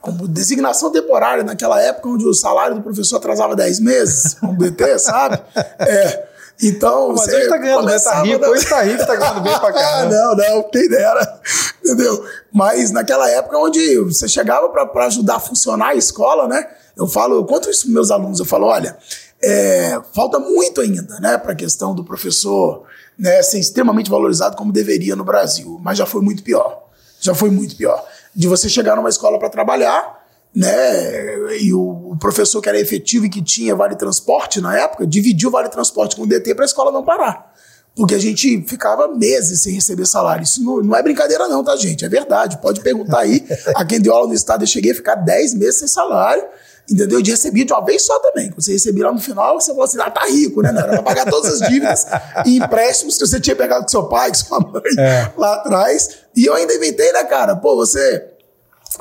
[0.00, 4.98] como designação temporária, naquela época onde o salário do professor atrasava 10 meses, como DT,
[4.98, 5.38] sabe?
[5.80, 6.24] É.
[6.62, 7.98] Então, Mas você hoje tá ganhando, né?
[7.98, 10.14] Tá rico, da- hoje tá rico, tá ganhando bem pra Ah, caramba.
[10.14, 11.40] não, não, quem dera.
[11.84, 12.24] Entendeu?
[12.52, 16.66] Mas naquela época onde você chegava para ajudar a funcionar a escola, né?
[16.96, 18.96] Eu falo, eu conto isso para meus alunos, eu falo, olha,
[19.42, 22.84] é, falta muito ainda, né, para a questão do professor
[23.18, 26.84] né, ser extremamente valorizado como deveria no Brasil, mas já foi muito pior.
[27.20, 28.02] Já foi muito pior.
[28.34, 30.23] De você chegar numa escola para trabalhar,
[30.54, 31.58] né?
[31.60, 35.52] E o, professor que era efetivo e que tinha vale transporte na época, dividiu o
[35.52, 37.52] vale transporte com o DT para a escola não parar.
[37.96, 40.42] Porque a gente ficava meses sem receber salário.
[40.42, 42.04] Isso não, não é brincadeira, não, tá, gente?
[42.04, 42.58] É verdade.
[42.58, 43.44] Pode perguntar aí.
[43.74, 46.44] a quem deu aula no estado, eu cheguei a ficar 10 meses sem salário.
[46.90, 47.22] Entendeu?
[47.22, 48.50] De receber de uma vez só também.
[48.50, 50.70] Quando você recebia lá no final, você falou assim: ah, tá rico, né?
[50.70, 52.04] Não, era pra pagar todas as dívidas
[52.44, 55.32] e empréstimos que você tinha pegado com seu pai, com sua mãe É.
[55.36, 56.10] lá atrás.
[56.36, 57.56] E eu ainda inventei, né, cara?
[57.56, 58.33] Pô, você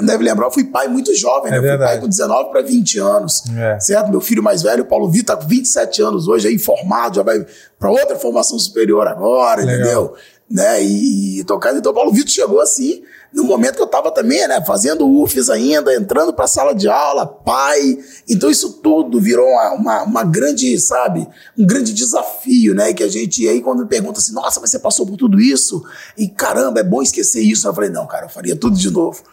[0.02, 1.58] deve lembrar, eu fui pai muito jovem, né?
[1.58, 3.44] É Eu fui pai com 19 para 20 anos.
[3.56, 3.80] É.
[3.80, 4.10] Certo?
[4.10, 7.46] Meu filho mais velho, Paulo Vitor, tá com 27 anos hoje, aí formado, já vai
[7.78, 9.76] para outra formação superior agora, Legal.
[9.76, 10.14] entendeu?
[10.50, 10.84] Né?
[10.84, 11.78] E, e tocando.
[11.78, 13.04] Então, o Paulo Vitor chegou assim,
[13.34, 14.64] no momento que eu estava também, né?
[14.66, 17.98] Fazendo UFES ainda, entrando para a sala de aula, pai.
[18.30, 21.28] Então, isso tudo virou uma, uma, uma grande, sabe?
[21.58, 22.94] Um grande desafio, né?
[22.94, 23.48] Que a gente.
[23.48, 25.84] Aí, quando me pergunta assim, nossa, mas você passou por tudo isso?
[26.18, 27.68] E caramba, é bom esquecer isso.
[27.68, 29.24] Eu falei, não, cara, eu faria tudo de novo.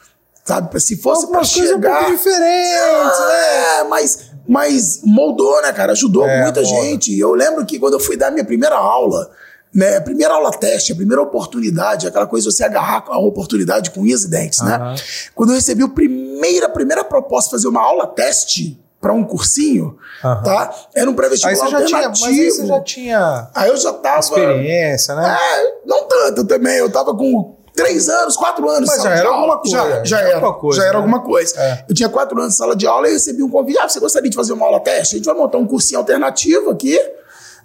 [0.45, 0.81] Sabe?
[0.81, 1.99] Se fosse para Algumas coisas um chegar.
[1.99, 3.79] pouco diferentes, né?
[3.81, 5.93] É, mas, mas moldou, né, cara?
[5.93, 7.17] Ajudou É, muita gente.
[7.19, 9.31] Eu lembro que quando eu fui dar minha primeira aula,
[9.73, 13.91] né, a primeira aula teste, a primeira oportunidade, aquela coisa de você agarrar a oportunidade
[13.91, 14.69] com unhas e dentes, Aham.
[14.95, 14.95] né?
[15.35, 19.97] Quando eu recebi a primeira, primeira proposta de fazer uma aula teste para um cursinho,
[20.25, 20.43] Aham.
[20.43, 20.75] tá?
[20.95, 22.27] Era um pré-vestibular já tinha, alternativo.
[22.27, 25.39] mas aí você já tinha Aí eu já tava experiência, né?
[25.41, 26.77] é, não tanto também.
[26.77, 28.89] Eu tava com três anos, quatro anos.
[28.89, 29.77] Mas já era alguma coisa.
[29.77, 30.99] Já, já era, alguma coisa, já era né?
[30.99, 31.61] alguma coisa.
[31.61, 31.85] É.
[31.89, 33.79] Eu tinha quatro anos de sala de aula e recebi um convite.
[33.79, 35.15] Ah, você gostaria de fazer uma aula teste?
[35.15, 36.99] A gente vai montar um cursinho alternativo aqui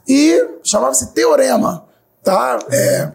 [0.07, 1.85] e chamava-se Teorema,
[2.23, 2.59] tá?
[2.71, 3.11] É,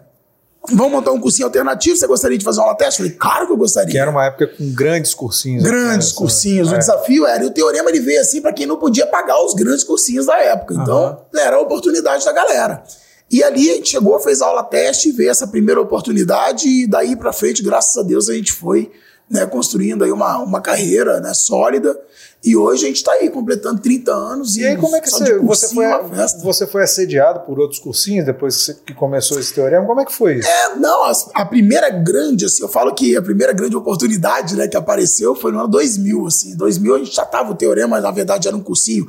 [0.73, 3.01] vamos montar um cursinho alternativo, você gostaria de fazer uma aula teste?
[3.01, 3.91] Eu falei, claro que eu gostaria.
[3.91, 5.63] Que era uma época com grandes cursinhos.
[5.63, 6.15] Grandes né?
[6.19, 6.71] cursinhos.
[6.71, 6.79] O É.
[6.79, 9.85] desafio era, e o teorema ele veio assim para quem não podia pagar os grandes
[9.85, 10.75] cursinhos da época.
[10.75, 12.83] Então, era a oportunidade da galera.
[13.31, 17.33] E ali a gente chegou, fez aula teste, veio essa primeira oportunidade, e daí para
[17.33, 18.91] frente, graças a Deus, a gente foi
[19.31, 21.97] né, construindo aí uma, uma carreira né, sólida.
[22.43, 24.57] E hoje a gente está aí completando 30 anos.
[24.57, 26.43] E aí, como é que você, você, foi, festa.
[26.43, 29.87] você foi assediado por outros cursinhos depois que começou esse teorema?
[29.87, 30.49] Como é que foi isso?
[30.49, 34.67] É, não, as- a, primeira grande, assim, eu falo que a primeira grande oportunidade, né,
[34.67, 36.57] que apareceu foi no ano 2000, assim.
[36.57, 39.07] 2000 a gente já tava o teorema, mas na verdade era um cursinho.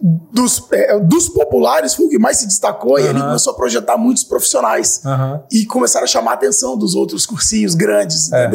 [0.00, 3.98] Dos, é, dos populares foi o que mais se destacou e ele começou a projetar
[3.98, 5.02] muitos profissionais.
[5.04, 5.42] Aham.
[5.52, 8.48] E começaram a chamar a atenção dos outros cursinhos grandes, É.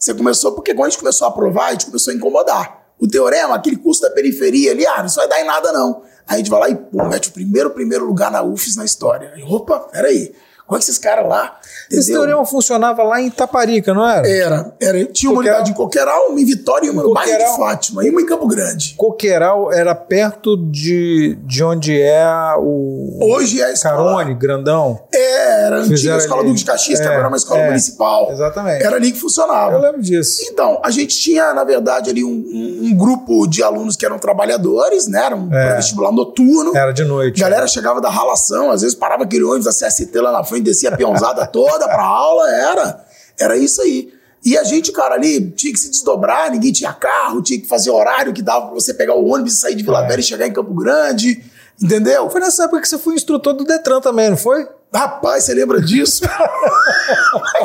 [0.00, 2.86] Você começou, porque quando a gente começou a aprovar, a gente começou a incomodar.
[2.98, 6.02] O teorema, aquele curso da periferia ali, ah, não vai dar em nada não.
[6.26, 8.84] Aí a gente vai lá e pô, mete o primeiro, primeiro lugar na UFES na
[8.86, 9.30] história.
[9.34, 10.34] Aí, opa, peraí,
[10.70, 11.56] como é que esses caras lá...
[11.90, 14.28] Esse teorema funcionava lá em Itaparica, não era?
[14.28, 15.04] Era, era.
[15.06, 17.56] Tinha uma unidade em Coqueiral, uma em Vitória e uma no bairro de.
[17.56, 18.94] Fátima, e uma em Campo Grande.
[18.96, 22.24] Coqueiral era perto de, de onde é
[22.58, 23.96] o Hoje é a escola.
[23.96, 25.00] Carone, grandão.
[25.12, 26.54] É, era a antiga escola ali.
[26.54, 28.30] De Caxias, que É, agora é uma escola é, municipal.
[28.30, 28.84] exatamente.
[28.84, 29.72] Era ali que funcionava.
[29.72, 30.42] Eu lembro disso.
[30.48, 34.18] Então, a gente tinha, na verdade, ali um, um- um grupo de alunos que eram
[34.20, 35.24] trabalhadores, né?
[35.26, 35.74] Era um É.
[35.74, 36.76] vestibular noturno.
[36.76, 37.42] Era de noite.
[37.42, 40.59] A galera chegava da ralação, às vezes parava aquele ônibus da CST lá na frente,
[40.62, 43.04] descia a peãozada toda pra aula, era.
[43.38, 44.12] Era isso aí.
[44.44, 47.90] E a gente, cara, ali tinha que se desdobrar, ninguém tinha carro, tinha que fazer
[47.90, 50.08] horário que dava pra você pegar o ônibus e sair de Vila É.
[50.08, 51.44] Velha e chegar em Campo Grande,
[51.80, 52.30] entendeu?
[52.30, 54.66] Foi nessa época que você foi instrutor do Detran também, não foi?
[54.92, 56.22] Rapaz, você lembra disso?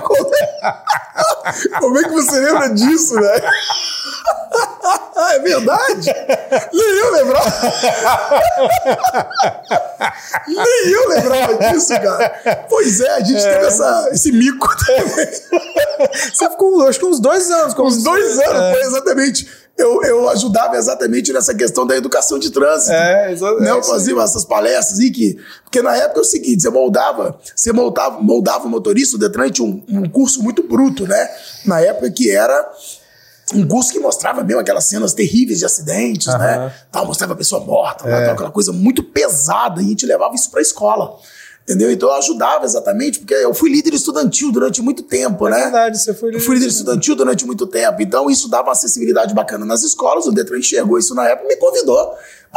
[0.03, 1.79] como, é...
[1.79, 3.41] como é que você lembra disso, né?
[5.33, 6.13] é verdade?
[6.73, 7.51] Nem eu lembrava.
[10.47, 12.65] Nem eu lembrava disso, cara.
[12.69, 15.27] Pois é, a gente teve essa, esse mico também.
[16.33, 17.73] Você ficou, acho que uns dois anos.
[17.73, 18.73] como Uns dois anos, É.
[18.73, 19.65] foi exatamente.
[19.77, 22.93] Eu, eu ajudava exatamente nessa questão da educação de trânsito.
[22.93, 23.63] É, exatamente.
[23.63, 25.37] Né, eu fazia essas palestras e que.
[25.63, 29.49] Porque na época é o seguinte: você moldava, você moldava, moldava o motorista, o Detran
[29.49, 31.29] tinha um, um curso muito bruto, né?
[31.65, 32.65] Na época que era
[33.53, 36.37] um curso que mostrava mesmo aquelas cenas terríveis de acidentes, Aham.
[36.39, 36.73] né?
[36.91, 38.25] Tal, mostrava a pessoa morta, É.
[38.25, 41.17] tal, aquela coisa muito pesada, e a gente levava isso pra escola.
[41.63, 41.91] Entendeu?
[41.91, 45.61] Então eu ajudava exatamente, porque eu fui líder estudantil durante muito tempo, É né?
[45.63, 49.33] verdade, você foi Eu fui líder estudantil durante muito tempo, então isso dava uma acessibilidade
[49.33, 50.27] bacana nas escolas.
[50.27, 52.13] O Detran enxergou isso na época e me convidou.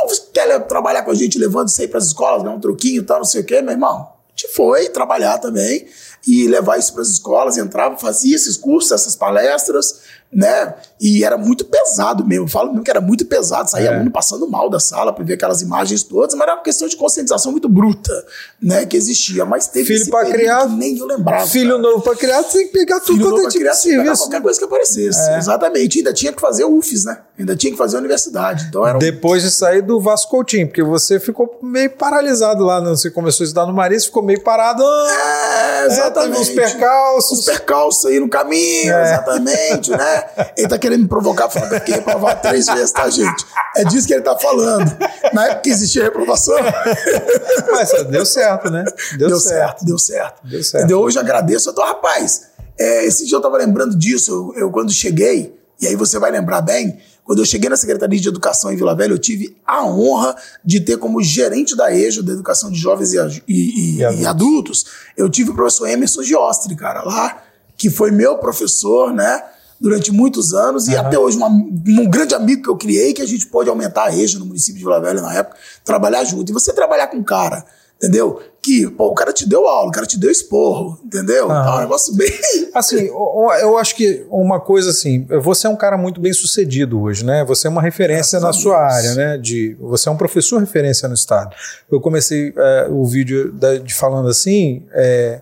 [0.06, 3.00] Você quer trabalhar com a gente levando isso aí para as escolas, dar um troquinho
[3.00, 3.96] e tal, não sei o quê, meu irmão?
[4.36, 5.86] A gente foi trabalhar também
[6.26, 10.00] e levar isso para as escolas, entrava, fazia esses cursos, essas palestras,
[10.32, 10.74] né?
[11.00, 12.44] E era muito pesado mesmo.
[12.44, 13.94] Eu falo mesmo que era muito pesado, saía É.
[13.94, 16.96] aluno passando mal da sala para ver aquelas imagens todas, mas era uma questão de
[16.96, 18.12] conscientização muito bruta,
[18.60, 18.84] né?
[18.84, 19.44] Que existia.
[19.44, 21.46] Mas teve Filho período criar, que nem eu lembrava.
[21.46, 21.82] Filho cara.
[21.82, 24.22] novo pra criar, você tem que pegar tudo Filho quanto é tipo criar, serviço.
[24.24, 25.30] qualquer coisa que aparecesse.
[25.30, 25.38] É.
[25.38, 25.98] Exatamente.
[25.98, 27.18] Ainda tinha que fazer o UFES, né?
[27.38, 28.66] Ainda tinha que fazer a universidade.
[28.68, 28.98] Então era um...
[28.98, 32.90] Depois de sair do Vasco Coutinho, porque você ficou meio paralisado lá, né?
[32.90, 34.82] você começou a estudar no Marista, ficou meio parado.
[34.84, 36.40] Ah, É, exatamente.
[36.42, 37.38] Os percalços.
[37.38, 39.02] Os percalços aí no caminho, É.
[39.04, 40.17] exatamente, né?
[40.56, 43.44] Ele tá querendo me provocar, falando que eu fiquei reprovado três vezes, tá, gente?
[43.76, 44.90] É disso que ele tá falando.
[45.32, 46.56] Na época que existia reprovação,
[47.70, 48.84] Mas deu certo, né?
[49.16, 49.84] deu, certo.
[49.84, 50.40] deu certo.
[50.44, 50.84] Deu certo.
[50.84, 51.00] Entendeu?
[51.00, 51.68] Hoje eu agradeço.
[51.70, 52.42] Eu tô, rapaz,
[52.78, 56.30] é, esse dia eu tava lembrando disso, eu, eu quando cheguei, e aí você vai
[56.30, 59.84] lembrar bem, quando eu cheguei na Secretaria de Educação em Vila Velha, eu tive a
[59.84, 64.04] honra de ter como gerente da EJA, da Educação de Jovens e, e- e- E
[64.04, 64.22] adultos.
[64.22, 67.42] e adultos, eu tive o professor Emerson Giostri, cara, lá,
[67.76, 69.42] que foi meu professor, né?
[69.80, 71.06] Durante muitos anos, e Aham.
[71.06, 74.16] até hoje, uma- um grande amigo que eu criei, que a gente pôde aumentar a
[74.16, 76.50] EJA no município de Vila Velha na época, trabalhar junto.
[76.50, 77.64] E você trabalhar com um cara,
[77.96, 78.40] entendeu?
[78.60, 81.48] Que, pô, o cara te deu aula, o cara te deu esporro, entendeu?
[81.50, 81.64] Aham.
[81.64, 82.28] Tá um negócio bem.
[82.74, 87.24] Assim, eu acho que uma coisa assim, você é um cara muito bem sucedido hoje,
[87.24, 87.44] né?
[87.44, 89.38] Você é uma referência Graças na sua área, né?
[89.38, 91.54] De, você é um professor referência no estado.
[91.90, 95.40] Eu comecei é, o vídeo da- de falando assim, é,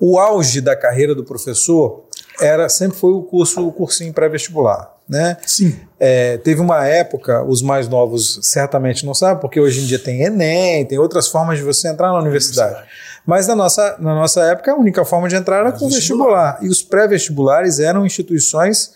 [0.00, 2.04] o auge da carreira do professor
[2.40, 5.36] era sempre foi o curso, o cursinho pré-vestibular, né?
[5.46, 5.78] Sim.
[5.98, 10.22] É, teve uma época, os mais novos certamente não sabem, porque hoje em dia tem
[10.22, 12.84] Enem, tem outras formas de você entrar na universidade.
[13.26, 16.58] Mas na nossa, na nossa época, a única forma de entrar era com vestibular.
[16.60, 18.92] E os pré-vestibulares eram instituições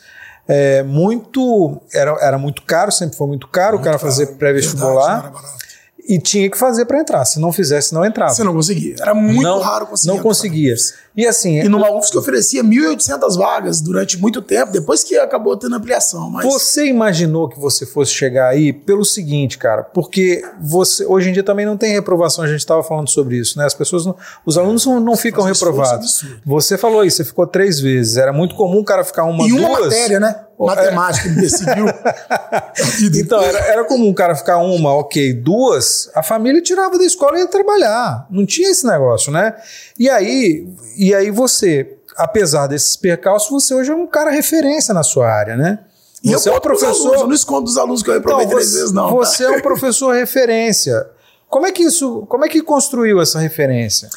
[0.47, 1.81] é, muito.
[1.95, 5.23] Era, era muito caro, sempre foi muito caro o cara fazer Verdade, pré-vestibular.
[5.33, 5.59] barato.
[6.09, 7.23] E tinha que fazer para entrar.
[7.27, 8.33] Se não fizesse, não entrava.
[8.33, 8.97] Você não conseguia.
[8.99, 10.17] Era muito não, raro conseguir.
[10.17, 10.75] Não conseguia.
[11.15, 11.59] E assim.
[11.59, 16.31] E numa UFS que oferecia 1.800 vagas durante muito tempo, depois que acabou tendo ampliação.
[16.31, 16.47] Mas...
[16.47, 21.43] Você imaginou que você fosse chegar aí pelo seguinte, cara, porque você hoje em dia
[21.43, 23.67] também não tem reprovação, a gente estava falando sobre isso, né?
[23.67, 24.17] As pessoas, não,
[24.47, 26.25] os alunos não, não ficam reprovados.
[26.47, 28.17] Você falou isso, você ficou três vezes.
[28.17, 29.63] Era muito comum o cara ficar uma, e duas.
[29.63, 30.48] uma matéria, né?
[30.67, 31.87] Matemática, ele decidiu.
[33.21, 37.39] então, era, era comum o cara ficar uma, ok, duas, a família tirava da escola
[37.39, 38.27] e ia trabalhar.
[38.31, 39.55] Não tinha esse negócio, né?
[39.99, 40.67] E aí,
[40.97, 45.57] e aí você, apesar desses percalços, você hoje é um cara referência na sua área,
[45.57, 45.79] né?
[46.25, 47.07] E você eu é um professor.
[47.07, 49.11] Alunos, eu não escondo dos alunos que eu reprovei então, três vezes, não.
[49.11, 49.53] Você tá?
[49.53, 51.07] é um professor referência.
[51.49, 54.11] Como é que isso, como é que construiu essa referência?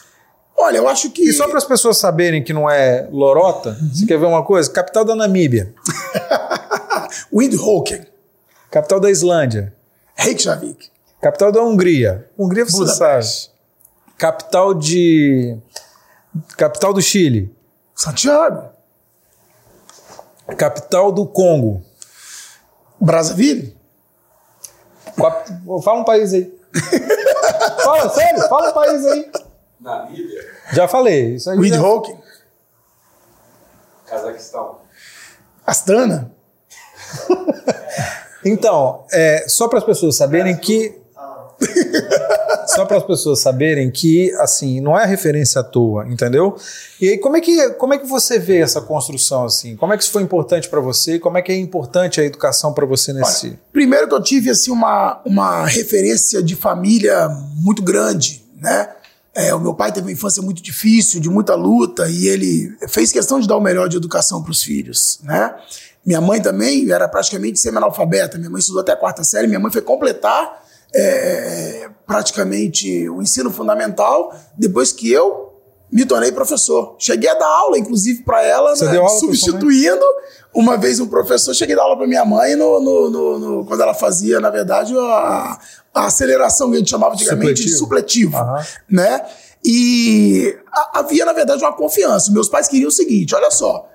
[0.61, 1.27] Olha, eu acho que.
[1.27, 3.89] E só para as pessoas saberem que não é lorota, uhum.
[3.91, 4.71] você quer ver uma coisa?
[4.71, 5.73] Capital da Namíbia.
[7.33, 8.05] Windhoeken.
[8.69, 9.73] Capital da Islândia.
[10.15, 10.91] Reykjavik.
[11.19, 12.29] Capital da Hungria.
[12.37, 13.41] Hungria você Budapeste.
[13.41, 13.51] sabe.
[14.19, 15.57] Capital de.
[16.55, 17.51] Capital do Chile.
[17.95, 18.69] Santiago.
[20.55, 21.81] Capital do Congo.
[22.99, 23.75] Brazzaville.
[25.83, 26.53] Fala um país aí.
[27.83, 29.31] fala, sério, fala um país aí.
[29.81, 30.47] Namíbia.
[30.73, 31.35] Já falei.
[31.35, 32.11] Isso aí Windhoek.
[32.11, 32.17] Já...
[34.11, 34.77] Cazaquistão.
[35.65, 36.31] Astana.
[38.45, 41.01] então, é, só para as pessoas saberem que
[42.67, 46.55] só para as pessoas saberem que assim não é referência à toa, entendeu?
[46.99, 49.75] E aí como é que como é que você vê essa construção assim?
[49.75, 51.19] Como é que isso foi importante para você?
[51.19, 53.47] Como é que é importante a educação para você nesse?
[53.47, 58.89] Olha, primeiro que eu tive assim uma uma referência de família muito grande, né?
[59.33, 63.11] É, o meu pai teve uma infância muito difícil, de muita luta, e ele fez
[63.11, 65.55] questão de dar o melhor de educação para os filhos, né?
[66.05, 68.37] Minha mãe também era praticamente semi-analfabeta.
[68.37, 69.47] Minha mãe estudou até a quarta série.
[69.47, 70.63] Minha mãe foi completar
[70.93, 75.50] é, praticamente o ensino fundamental depois que eu
[75.91, 76.95] me tornei professor.
[76.97, 80.05] Cheguei a dar aula, inclusive, para ela, né, substituindo
[80.53, 81.53] uma vez um professor.
[81.53, 84.49] Cheguei a dar aula para minha mãe no, no, no, no, quando ela fazia, na
[84.49, 85.59] verdade, a,
[85.93, 87.69] a aceleração que a gente chamava antigamente supletivo.
[87.69, 88.37] de supletivo.
[88.37, 88.63] Uhum.
[88.89, 89.25] Né?
[89.63, 92.31] E a, havia, na verdade, uma confiança.
[92.31, 93.87] Meus pais queriam o seguinte: olha só.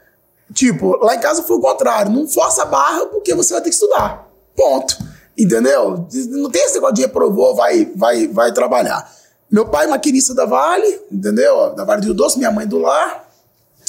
[0.53, 2.13] Tipo, lá em casa foi o contrário.
[2.13, 4.29] Não força a barra porque você vai ter que estudar.
[4.55, 4.97] Ponto.
[5.37, 6.07] Entendeu?
[6.31, 9.11] Não tem esse negócio de reprovou, vai, vai, vai trabalhar.
[9.57, 11.75] Meu pai, maquinista da Vale, entendeu?
[11.75, 13.27] Da Vale do Rio Doce, minha mãe do lar.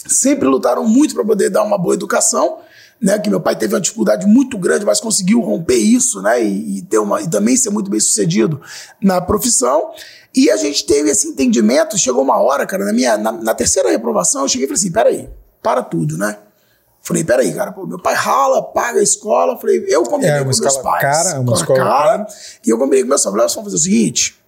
[0.08, 2.60] Sempre lutaram muito para poder dar uma boa educação.
[3.02, 6.78] Né, que meu pai teve uma dificuldade muito grande, mas conseguiu romper isso, né, e,
[6.78, 8.60] e, ter uma, e também ser muito bem sucedido
[9.00, 9.92] na profissão.
[10.34, 11.98] E a gente teve esse entendimento.
[11.98, 14.92] Chegou uma hora, cara, na minha na, na terceira reprovação, eu cheguei e falei assim:
[14.92, 15.30] peraí,
[15.62, 16.38] para tudo, né?
[17.02, 19.60] Falei, peraí, cara, pô, meu pai rala, paga a escola.
[19.60, 21.02] Falei, eu combinei é, com meus pais.
[21.02, 22.28] Cara, é uma escola cara.
[22.66, 23.36] E eu combinei com meus pais.
[23.36, 24.47] Falei, vamos fazer o seguinte: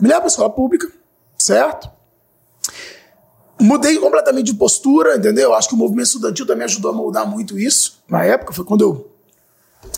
[0.00, 0.90] me leva pra escola pública,
[1.38, 1.90] certo?
[3.60, 5.54] Mudei completamente de postura, entendeu?
[5.54, 8.02] Acho que o movimento estudantil também ajudou a mudar muito isso.
[8.08, 9.12] Na época, foi quando eu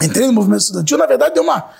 [0.03, 0.99] entrei no movimento estudantil.
[0.99, 1.71] Na verdade, deu uma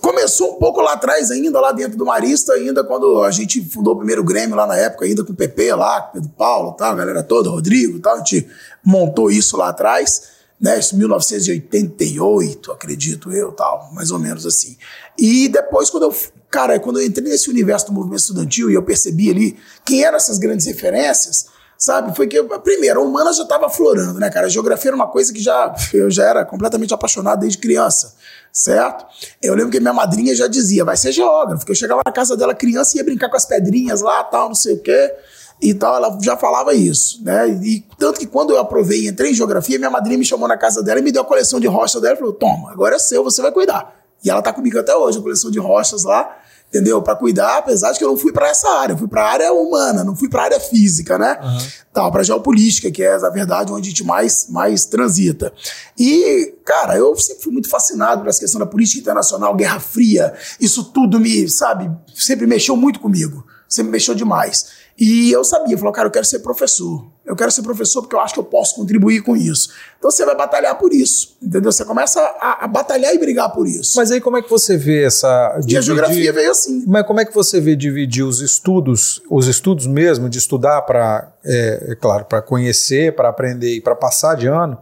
[0.00, 3.94] Começou um pouco lá atrás ainda, lá dentro do Marista, ainda quando a gente fundou
[3.94, 6.72] o primeiro Grêmio lá na época, ainda com o PP lá, com o Pedro Paulo,
[6.72, 8.48] tal, a galera toda, Rodrigo tal, a gente
[8.82, 10.28] montou isso lá atrás,
[10.60, 14.76] né, isso 1988, acredito eu, tal, mais ou menos assim.
[15.18, 16.16] E depois quando eu,
[16.50, 20.16] cara, quando eu entrei nesse universo do movimento estudantil e eu percebi ali quem eram
[20.16, 21.46] essas grandes referências,
[21.78, 22.14] sabe?
[22.16, 24.46] Foi que, primeiro, a humana já estava florando, né, cara?
[24.46, 28.14] A geografia era uma coisa que já eu já era completamente apaixonado desde criança,
[28.52, 29.04] certo?
[29.42, 32.36] Eu lembro que minha madrinha já dizia, vai ser geógrafo, que eu chegava na casa
[32.36, 35.12] dela criança e ia brincar com as pedrinhas lá, tal, não sei o quê.
[35.60, 37.48] E tal, ela já falava isso, né?
[37.48, 40.56] E tanto que quando eu aprovei e entrei em geografia, minha madrinha me chamou na
[40.56, 42.98] casa dela e me deu a coleção de rochas dela e falou: toma, agora é
[42.98, 44.05] seu, você vai cuidar.
[44.26, 46.36] E ela tá comigo até hoje, a coleção de rochas lá
[46.68, 47.00] entendeu?
[47.00, 49.30] Para cuidar, apesar de que eu não fui para essa área, eu fui para a
[49.30, 51.38] área humana, não fui para a área física, né?
[51.42, 51.58] Uhum.
[51.92, 55.52] Tal, para geopolítica, que é, na verdade, onde a gente mais, mais transita.
[55.98, 60.84] E, cara, eu sempre fui muito fascinado pela questão da política internacional, Guerra Fria, isso
[60.84, 64.85] tudo me, sabe, sempre mexeu muito comigo, sempre mexeu demais.
[64.98, 67.04] E eu sabia, falou, cara, eu quero ser professor.
[67.24, 69.68] Eu quero ser professor porque eu acho que eu posso contribuir com isso.
[69.98, 71.72] Então você vai batalhar por isso, entendeu?
[71.72, 73.94] Você começa a, a batalhar e brigar por isso.
[73.96, 75.54] Mas aí como é que você vê essa...
[75.56, 75.74] Dividir...
[75.74, 76.84] E a geografia veio assim.
[76.86, 81.32] Mas como é que você vê dividir os estudos, os estudos mesmo, de estudar para,
[81.44, 84.78] é, é claro, para conhecer, para aprender e para passar de ano,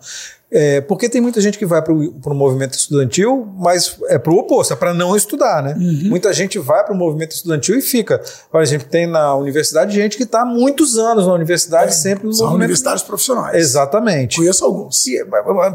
[0.56, 4.36] é, porque tem muita gente que vai para o movimento estudantil, mas é para o
[4.36, 5.74] oposto, é para não estudar, né?
[5.76, 6.10] Uhum.
[6.10, 8.22] Muita gente vai para o movimento estudantil e fica.
[8.52, 11.90] Por exemplo, tem na universidade gente que está há muitos anos na universidade, é.
[11.90, 12.66] sempre no São movimento.
[12.66, 13.56] universitários profissionais.
[13.56, 14.36] Exatamente.
[14.36, 15.04] Conheço alguns.
[15.08, 15.26] E,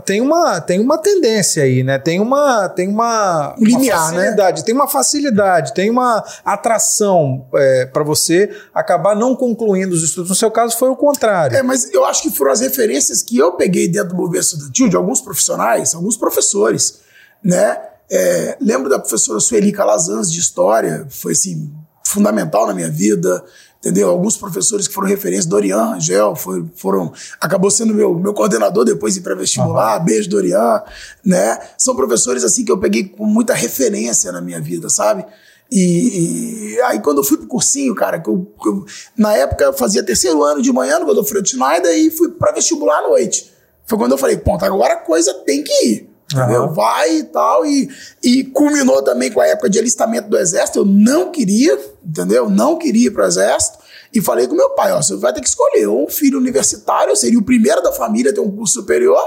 [0.06, 2.00] tem uma, tem uma tendência aí, né?
[2.00, 7.86] Tem uma, tem uma, Um limiar, uma facilidade, tem uma facilidade, tem uma atração é,
[7.86, 10.30] para você acabar não concluindo os estudos.
[10.30, 11.58] No seu caso, foi o contrário.
[11.58, 14.69] É, mas eu acho que foram as referências que eu peguei dentro do movimento estudantil
[14.72, 17.00] de alguns profissionais, alguns professores,
[17.44, 17.78] né?
[18.12, 21.72] É, lembro da professora Sueli Calazans de História, foi assim,
[22.04, 23.44] fundamental na minha vida,
[23.78, 24.10] entendeu?
[24.10, 29.16] Alguns professores que foram referência, Dorian Rangel, foi, foram, acabou sendo meu, meu coordenador depois
[29.16, 30.82] em pré-vestibular, beijo Dorian,
[31.24, 31.60] né?
[31.78, 35.24] São professores assim que eu peguei com muita referência na minha vida, sabe?
[35.72, 39.66] E, e aí quando eu fui pro cursinho, cara, que eu, que eu- na época
[39.66, 43.52] eu fazia terceiro ano de manhã no Godofredo Schneider e fui para vestibular à noite.
[43.90, 46.10] Foi quando eu falei, ponto, agora a coisa tem que ir.
[46.36, 46.68] Aham.
[46.74, 47.66] Vai e tal.
[47.66, 47.90] E,
[48.24, 50.80] e culminou também com a época de alistamento do exército.
[50.80, 52.48] Eu não queria, entendeu?
[52.48, 53.80] Não queria ir pro exército.
[54.14, 57.12] E falei com meu pai, ó, você vai ter que escolher ou um filho universitário,
[57.12, 59.20] eu seria o primeiro da família a ter um curso superior,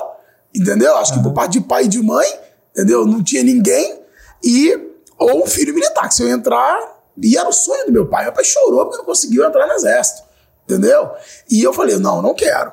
[0.55, 0.97] entendeu?
[0.97, 2.27] Acho que por parte de pai e de mãe,
[2.71, 3.05] entendeu?
[3.05, 4.01] Não tinha ninguém.
[4.43, 4.77] E,
[5.19, 8.25] ou um filho militar, que se eu entrar, e era o sonho do meu pai.
[8.25, 10.23] Meu pai chorou porque não conseguiu entrar no exército,
[10.65, 11.11] entendeu?
[11.51, 12.73] E eu falei, não, não quero.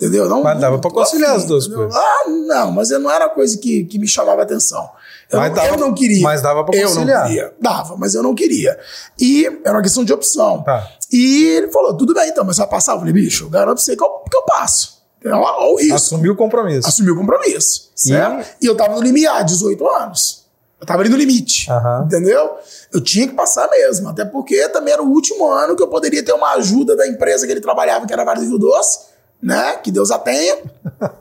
[0.00, 0.28] Entendeu?
[0.28, 1.88] Não, Mas dava tô conciliar as duas entendeu?
[1.88, 2.00] coisas.
[2.00, 4.88] Ah, não, mas não era coisa que, que me chamava atenção.
[5.28, 6.22] Eu, não, dava- eu não queria.
[6.22, 7.22] mas dava Eu conciliar.
[7.22, 7.52] não queria.
[7.60, 8.78] Dava, mas eu não queria.
[9.20, 10.62] E era uma questão de opção.
[10.62, 10.88] Tá.
[11.12, 12.92] E ele falou: tudo bem, então, mas você vai passar?
[12.92, 14.98] Eu falei, bicho, eu garanto pra você que eu, que eu passo.
[15.24, 15.94] É o, o risco.
[15.96, 16.86] Assumiu o compromisso.
[16.86, 17.90] Assumi o compromisso.
[17.96, 18.46] Certo?
[18.62, 20.46] E, eu tava no limiar, 18 anos.
[20.80, 21.68] Eu tava ali no limite.
[21.68, 22.04] Aham.
[22.06, 22.52] Entendeu?
[22.94, 24.08] Eu tinha que passar mesmo.
[24.08, 27.44] Até porque também era o último ano que eu poderia ter uma ajuda da empresa
[27.46, 29.00] que ele trabalhava, que era a Vale do Rio Doce,
[29.42, 29.76] né?
[29.76, 30.58] Que Deus a tenha.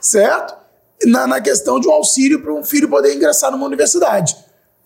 [0.00, 0.54] certo?
[1.04, 4.36] Na, na questão de um auxílio para um filho poder ingressar numa universidade.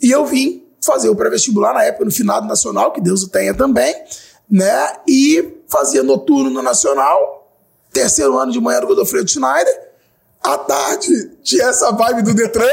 [0.02, 3.54] E eu vim fazer o pré-vestibular na época no Finado Nacional, que Deus o tenha
[3.54, 3.94] também,
[4.50, 4.94] né?
[5.06, 7.48] E fazia noturno no Nacional,
[7.92, 9.90] terceiro ano de manhã do Godofredo Schneider.
[10.42, 12.64] À tarde tinha essa vibe do Detran.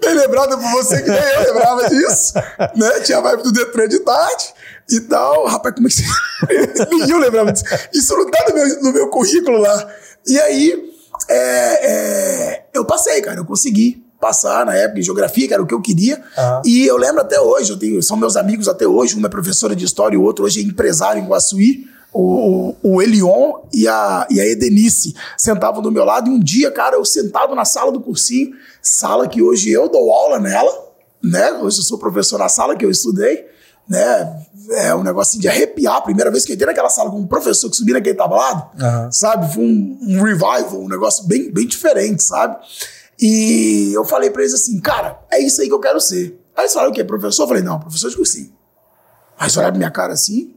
[0.00, 2.34] Bem lembrado por você que nem eu lembrava disso.
[2.74, 3.00] Né?
[3.04, 4.52] Tinha a vibe do Detran de tarde
[4.90, 5.46] e tal.
[5.46, 7.10] Rapaz, como é que você.
[7.10, 7.64] Eu lembrava disso.
[7.92, 9.88] Isso não tá no meu, no meu currículo lá.
[10.26, 10.92] E aí,
[11.28, 13.38] é, é, eu passei, cara.
[13.38, 16.22] Eu consegui passar na época em geografia, que era o que eu queria.
[16.38, 16.62] Aham.
[16.64, 19.16] E eu lembro até hoje, eu tenho, são meus amigos até hoje.
[19.16, 21.86] Uma é professora de história e o outro hoje é empresário em Guaçuí.
[22.12, 26.30] O, o, o Elion e a, e a Edenice sentavam do meu lado.
[26.30, 28.52] E um dia, cara, eu sentado na sala do cursinho,
[28.82, 30.70] sala que hoje eu dou aula nela,
[31.22, 31.52] né?
[31.54, 33.46] Hoje eu sou professor na sala que eu estudei,
[33.88, 34.46] né?
[34.70, 35.96] É um negocinho de arrepiar.
[35.96, 38.70] A primeira vez que eu entrei naquela sala com um professor que subia naquele tablado,
[38.80, 39.10] Aham.
[39.12, 39.52] sabe?
[39.52, 42.56] Foi um, um revival, um negócio bem, bem diferente, sabe?
[43.20, 46.40] E eu falei pra eles assim, cara, é isso aí que eu quero ser.
[46.56, 47.04] Aí eles falaram o quê?
[47.04, 47.44] Professor?
[47.44, 48.52] Eu falei, não, professor de cursinho.
[49.38, 50.54] Aí eles olharam pra minha cara assim,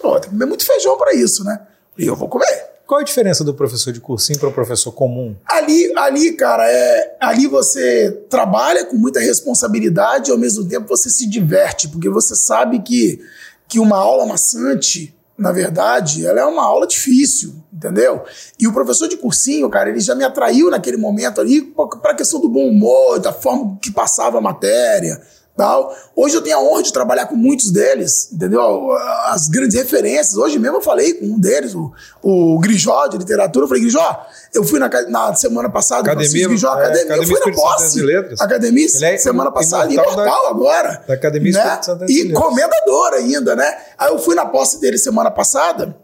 [0.00, 1.60] pô, tem que comer muito feijão pra isso, né?
[1.96, 2.73] E eu vou comer.
[2.86, 5.34] Qual a diferença do professor de cursinho para o professor comum?
[5.46, 11.08] Ali, ali, cara, é, ali você trabalha com muita responsabilidade e ao mesmo tempo você
[11.08, 13.20] se diverte, porque você sabe que,
[13.66, 18.22] que uma aula maçante, na verdade, ela é uma aula difícil, entendeu?
[18.58, 21.62] E o professor de cursinho, cara, ele já me atraiu naquele momento ali
[22.02, 25.22] para a questão do bom humor, da forma que passava a matéria,
[25.56, 25.94] tal.
[26.16, 28.90] Hoje eu tenho a honra de trabalhar com muitos deles, entendeu?
[29.26, 30.36] As grandes referências.
[30.36, 31.92] Hoje mesmo eu falei com um deles, o,
[32.22, 33.64] o Grijó de literatura.
[33.64, 37.26] Eu falei, Grijó, eu fui na, na semana passada, Academia- Grijó, é, academia, eu Academia
[37.26, 38.02] fui na Espírito posse.
[38.02, 38.40] Letras.
[38.40, 41.04] Academia, é semana passada, imortal imortal, da- agora.
[41.06, 41.58] da Academia né?
[41.60, 43.76] Espírito Santo de E comendador ainda, né?
[43.98, 45.96] Aí eu fui na posse dele semana passada,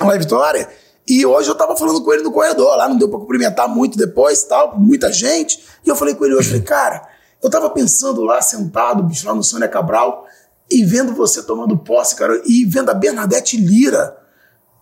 [0.00, 0.68] lá em Vitória,
[1.06, 3.96] e hoje eu tava falando com ele no corredor, lá não deu pra cumprimentar muito
[3.96, 5.62] depois, tal, muita gente.
[5.84, 7.13] E eu falei com ele hoje, falei, cara,
[7.44, 10.26] eu tava pensando lá, sentado, bicho, lá no Sônia Cabral,
[10.70, 14.16] e vendo você tomando posse, cara, e vendo a Bernadette Lira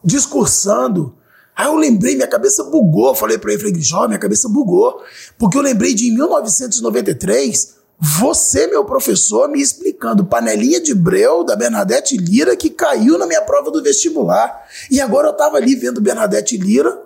[0.04, 1.16] discursando.
[1.56, 3.16] Aí eu lembrei, minha cabeça bugou.
[3.16, 5.02] Falei pra ele, falei, Grijó, minha cabeça bugou.
[5.36, 11.56] Porque eu lembrei de em 1993, você, meu professor, me explicando panelinha de breu da
[11.56, 14.66] Bernadette Lira que caiu na minha prova do vestibular.
[14.88, 16.96] E agora eu tava ali vendo Bernadette Lira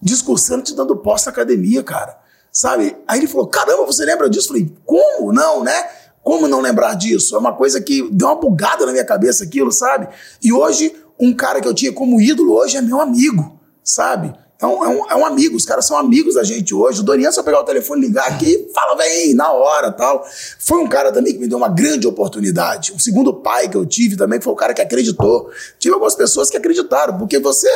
[0.00, 2.25] discursando, te dando posse na academia, cara.
[2.56, 2.96] Sabe?
[3.06, 4.46] Aí ele falou: caramba, você lembra disso?
[4.46, 5.30] Eu falei, como?
[5.30, 5.90] Não, né?
[6.22, 7.36] Como não lembrar disso?
[7.36, 10.08] É uma coisa que deu uma bugada na minha cabeça aquilo, sabe?
[10.42, 14.34] E hoje, um cara que eu tinha como ídolo hoje é meu amigo, sabe?
[14.58, 17.00] É um, é um, é um amigo, os caras são amigos da gente hoje.
[17.00, 20.26] O Dorian só pegar o telefone, ligar aqui, fala, vem, na hora tal.
[20.58, 22.90] Foi um cara também que me deu uma grande oportunidade.
[22.92, 25.50] O segundo pai que eu tive também foi o cara que acreditou.
[25.78, 27.68] Tive algumas pessoas que acreditaram, porque você,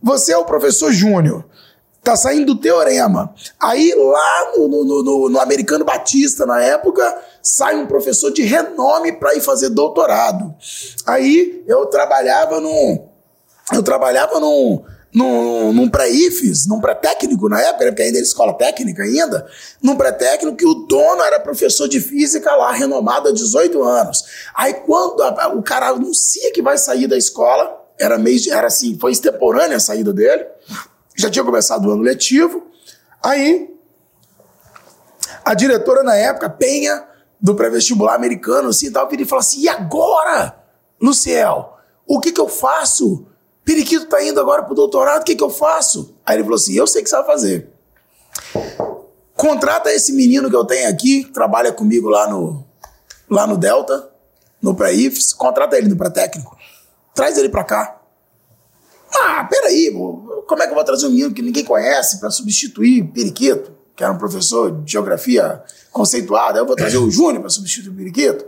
[0.00, 1.44] você é o professor Júnior.
[2.02, 3.34] Tá saindo do teorema.
[3.60, 9.12] Aí lá no, no, no, no Americano Batista, na época, sai um professor de renome
[9.12, 10.54] para ir fazer doutorado.
[11.06, 13.06] Aí eu trabalhava num,
[13.72, 14.82] eu trabalhava num,
[15.14, 19.46] num, num pré-IFES, num pré-técnico na época, né, porque ainda era escola técnica ainda,
[19.82, 24.24] num pré-técnico que o dono era professor de física lá, renomado há 18 anos.
[24.54, 28.68] Aí quando a, o cara anuncia que vai sair da escola, era mês de, era
[28.68, 30.46] assim, foi extemporânea a saída dele,
[31.20, 32.66] já tinha começado o ano letivo,
[33.22, 33.70] aí
[35.44, 37.06] a diretora na época, Penha,
[37.40, 40.56] do pré-vestibular americano, assim, tal, queria falar assim, e agora,
[41.00, 43.26] Luciel, o que que eu faço?
[43.64, 46.16] Periquito tá indo agora pro doutorado, o que que eu faço?
[46.24, 47.70] Aí ele falou assim, eu sei o que você vai fazer.
[49.34, 52.64] Contrata esse menino que eu tenho aqui, que trabalha comigo lá no,
[53.28, 54.10] lá no Delta,
[54.60, 56.56] no pré-IFES, contrata ele no pré-técnico.
[57.14, 57.99] Traz ele pra cá.
[59.14, 59.92] Ah, peraí,
[60.46, 64.04] como é que eu vou trazer um menino que ninguém conhece para substituir Periquito, que
[64.04, 66.58] era um professor de geografia conceituado?
[66.58, 68.44] Eu vou trazer o Júnior para substituir o Periquito.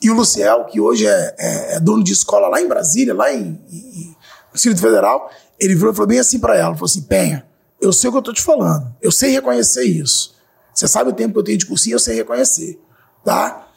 [0.00, 3.32] E o Luciel, que hoje é, é, é, dono de escola lá em Brasília, lá
[3.32, 4.16] em, em,
[4.52, 7.46] Distrito Federal, ele virou e falou bem assim para ela, falou assim, Penha,
[7.80, 10.34] eu sei o que eu tô te falando, eu sei reconhecer isso.
[10.72, 12.78] Você sabe o tempo que eu tenho de cursinho, eu sei reconhecer,
[13.24, 13.68] tá?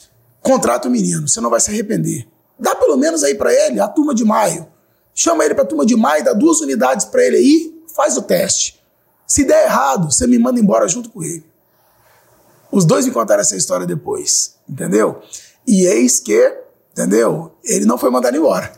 [0.42, 2.28] Contrata o menino, você não vai se arrepender.
[2.60, 4.68] Dá pelo menos aí para ele a turma de maio.
[5.20, 8.80] Chama ele pra turma de maio, dá duas unidades para ele aí, faz o teste.
[9.26, 11.44] Se der errado, você me manda embora junto com ele.
[12.72, 15.20] Os dois me contaram essa história depois, entendeu?
[15.66, 17.56] E eis que Entendeu?
[17.64, 18.72] Ele não foi mandado embora.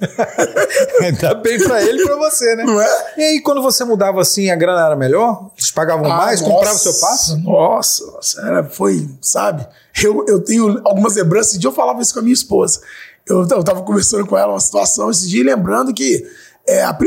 [1.02, 2.66] Ainda bem pra ele e pra você, né?
[2.66, 3.14] Não é?
[3.18, 5.52] E aí, quando você mudava assim, a grana era melhor?
[5.58, 6.42] Eles pagavam ah, mais?
[6.42, 7.38] Compravam o seu passo?
[7.38, 9.66] Nossa, nossa, era, foi, sabe?
[10.04, 11.58] Eu, eu tenho algumas lembranças.
[11.58, 12.82] Dia eu falava isso com a minha esposa.
[13.30, 16.26] Eu, eu tava conversando com ela uma situação esse dia, lembrando que
[16.68, 16.98] é, a,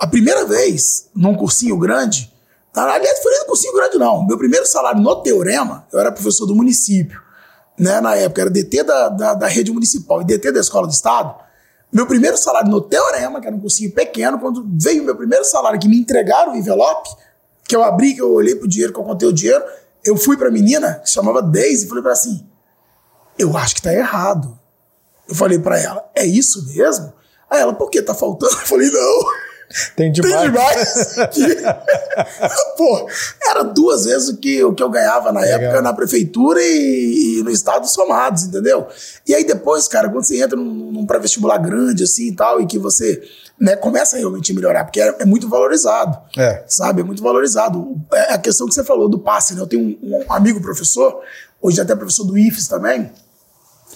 [0.00, 2.32] a primeira vez num cursinho grande,
[2.72, 2.84] tá?
[2.84, 4.24] aliás, foi nem cursinho grande, não.
[4.26, 7.24] Meu primeiro salário no Teorema, eu era professor do município
[7.78, 10.92] né, na época, era DT da, da, da, rede municipal e DT da escola do
[10.92, 11.34] estado,
[11.92, 15.44] meu primeiro salário no Teorema, que era um cursinho pequeno, quando veio o meu primeiro
[15.44, 17.10] salário, que me entregaram o envelope,
[17.64, 19.64] que eu abri, que eu olhei pro dinheiro, que eu contei o dinheiro,
[20.04, 22.46] eu fui pra menina, que se chamava Daisy, e falei pra ela assim,
[23.38, 24.58] eu acho que tá errado.
[25.28, 27.12] Eu falei para ela, é isso mesmo?
[27.50, 28.52] Aí ela, por que tá faltando?
[28.52, 29.44] Eu falei, não.
[29.96, 30.40] Tem demais.
[30.40, 31.04] Tem demais.
[32.76, 33.08] Pô,
[33.48, 35.60] era duas vezes o que, o que eu ganhava na Legal.
[35.60, 38.86] época na prefeitura e, e, no estado somados, entendeu?
[39.26, 42.66] E aí depois, cara, quando você entra num, num pré-vestibular grande assim e tal, e
[42.66, 43.22] que você
[43.58, 46.18] né, começa realmente a melhorar, porque é, é muito valorizado.
[46.36, 46.64] É.
[46.68, 47.00] Sabe?
[47.00, 47.96] É muito valorizado.
[48.12, 49.60] É a questão que você falou do passe, né?
[49.60, 51.20] Eu tenho um, um amigo professor,
[51.60, 53.10] hoje até professor do IFES também,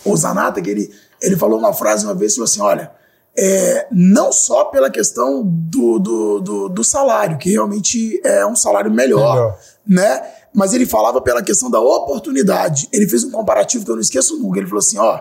[0.05, 0.91] o Zanata, que ele,
[1.21, 2.99] ele falou uma frase uma vez, falou assim, olha
[3.39, 8.91] é, não só pela questão do, do, do, do, salário, que realmente é um salário
[8.91, 10.33] melhor, melhor, né?
[10.53, 12.89] Mas ele falava pela questão da oportunidade.
[12.93, 14.59] Ele fez um comparativo que eu não esqueço nunca.
[14.59, 15.21] Ele falou assim: ó,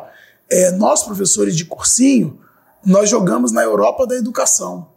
[0.49, 2.39] é, nós professores de cursinho,
[2.83, 4.87] nós jogamos na Europa da educação.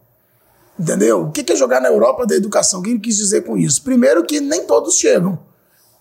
[0.78, 1.24] Entendeu?
[1.24, 2.80] O que é jogar na Europa da educação?
[2.80, 3.82] O que ele quis dizer com isso?
[3.82, 5.38] Primeiro que nem todos chegam,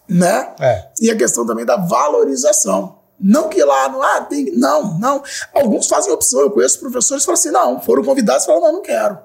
[0.07, 0.53] né?
[0.57, 0.87] É.
[1.01, 2.98] E a questão também da valorização.
[3.19, 5.21] Não que lá, não, ah, tem, não, não.
[5.53, 6.39] Alguns fazem opção.
[6.39, 9.17] Eu conheço professores que falam assim, não, foram convidados e não, não quero.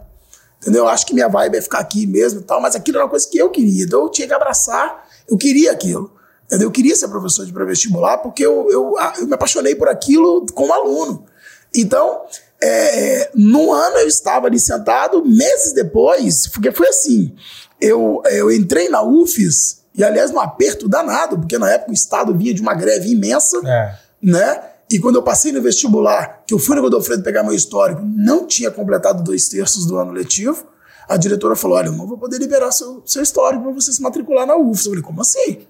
[0.60, 0.88] Entendeu?
[0.88, 3.28] Acho que minha vibe é ficar aqui mesmo e tal, mas aquilo era uma coisa
[3.28, 3.84] que eu queria.
[3.84, 6.10] Então eu tinha que abraçar, eu queria aquilo.
[6.46, 6.68] Entendeu?
[6.68, 10.72] Eu queria ser professor de pré-vestibular porque eu, eu, eu, me apaixonei por aquilo como
[10.72, 11.26] aluno.
[11.74, 12.22] Então,
[12.62, 17.34] é, num ano eu estava ali sentado, meses depois, porque foi assim,
[17.80, 22.34] eu, eu entrei na UFES e, aliás, um aperto danado, porque na época o Estado
[22.34, 23.94] vinha de uma greve imensa, é.
[24.20, 24.60] né?
[24.90, 28.46] E quando eu passei no vestibular, que eu fui no Godofredo pegar meu histórico, não
[28.46, 30.66] tinha completado dois terços do ano letivo,
[31.08, 34.02] a diretora falou: Olha, eu não vou poder liberar seu, seu histórico para você se
[34.02, 34.86] matricular na UFS.
[34.86, 35.66] Eu falei: Como assim?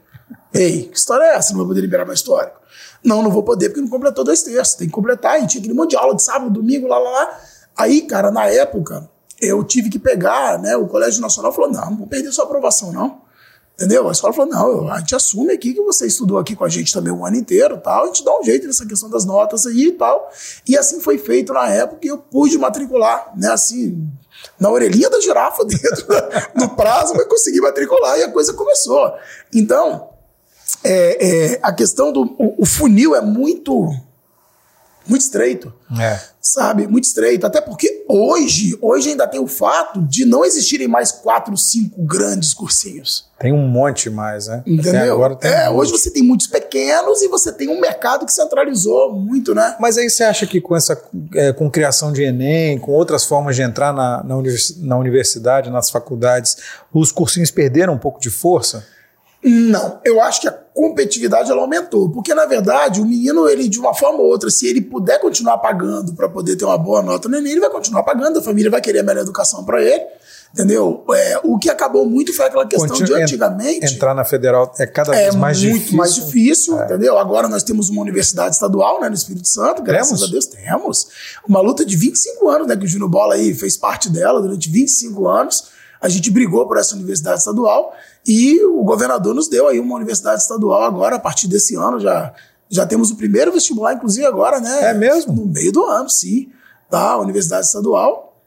[0.53, 1.51] Ei, que história é essa?
[1.51, 2.61] Não vou poder liberar meu histórico.
[3.05, 4.75] Não, não vou poder porque não completou dois terços.
[4.75, 5.43] Tem que completar.
[5.43, 7.41] E tinha aquele monte de aula de sábado, domingo, lá, lá, lá.
[7.77, 9.09] Aí, cara, na época,
[9.41, 10.77] eu tive que pegar, né?
[10.77, 13.24] O Colégio Nacional falou: Não, não vou perder sua aprovação, não.
[13.75, 14.09] Entendeu?
[14.09, 16.93] A escola falou: não, a gente assume aqui que você estudou aqui com a gente
[16.93, 19.87] também um ano inteiro tal, a gente dá um jeito nessa questão das notas aí
[19.87, 20.31] e tal.
[20.67, 23.51] E assim foi feito na época e eu pude matricular, né?
[23.51, 24.09] Assim,
[24.61, 26.07] na orelhinha da girafa dentro
[26.55, 29.13] do prazo, mas consegui matricular e a coisa começou.
[29.53, 30.09] Então,
[30.85, 33.91] é, é, a questão do o, o funil é muito
[35.07, 35.73] muito estreito.
[35.99, 36.19] É.
[36.41, 36.87] Sabe?
[36.87, 37.47] Muito estreito.
[37.47, 42.53] Até porque hoje, hoje ainda tem o fato de não existirem mais quatro, cinco grandes
[42.53, 43.27] cursinhos.
[43.39, 44.63] Tem um monte mais, né?
[44.67, 45.15] Entendeu?
[45.15, 48.33] Agora tem é, um hoje você tem muitos pequenos e você tem um mercado que
[48.33, 49.77] centralizou muito, né?
[49.81, 51.01] Mas aí você acha que com essa
[51.35, 55.71] é, com criação de Enem, com outras formas de entrar na, na, univers, na universidade,
[55.71, 56.57] nas faculdades,
[56.93, 58.87] os cursinhos perderam um pouco de força?
[59.45, 63.79] Não, eu acho que a competitividade ela aumentou, porque na verdade o menino ele de
[63.79, 67.29] uma forma ou outra, se ele puder continuar pagando para poder ter uma boa nota
[67.29, 70.03] no Enem, ele vai continuar pagando, a família vai querer a melhor educação para ele.
[70.55, 71.05] Entendeu?
[71.13, 73.93] É, o que acabou muito foi aquela questão Continu de antigamente.
[73.93, 75.77] Entrar na federal é cada vez é mais difícil.
[75.77, 76.85] É muito mais difícil, é.
[76.85, 77.19] entendeu?
[77.19, 80.29] Agora nós temos uma universidade estadual né, no Espírito Santo, graças temos?
[80.29, 81.09] a Deus temos.
[81.47, 82.77] Uma luta de 25 anos, né?
[82.77, 85.65] Que o Júnior Bola aí fez parte dela durante 25 anos.
[86.01, 87.93] A gente brigou por essa universidade estadual
[88.27, 92.33] e o governador nos deu aí uma universidade estadual agora, a partir desse ano, já,
[92.69, 94.91] já temos o primeiro vestibular, inclusive agora, né?
[94.91, 95.33] É mesmo?
[95.33, 96.49] No meio do ano, sim.
[96.91, 97.19] Tá?
[97.19, 98.41] Universidade estadual.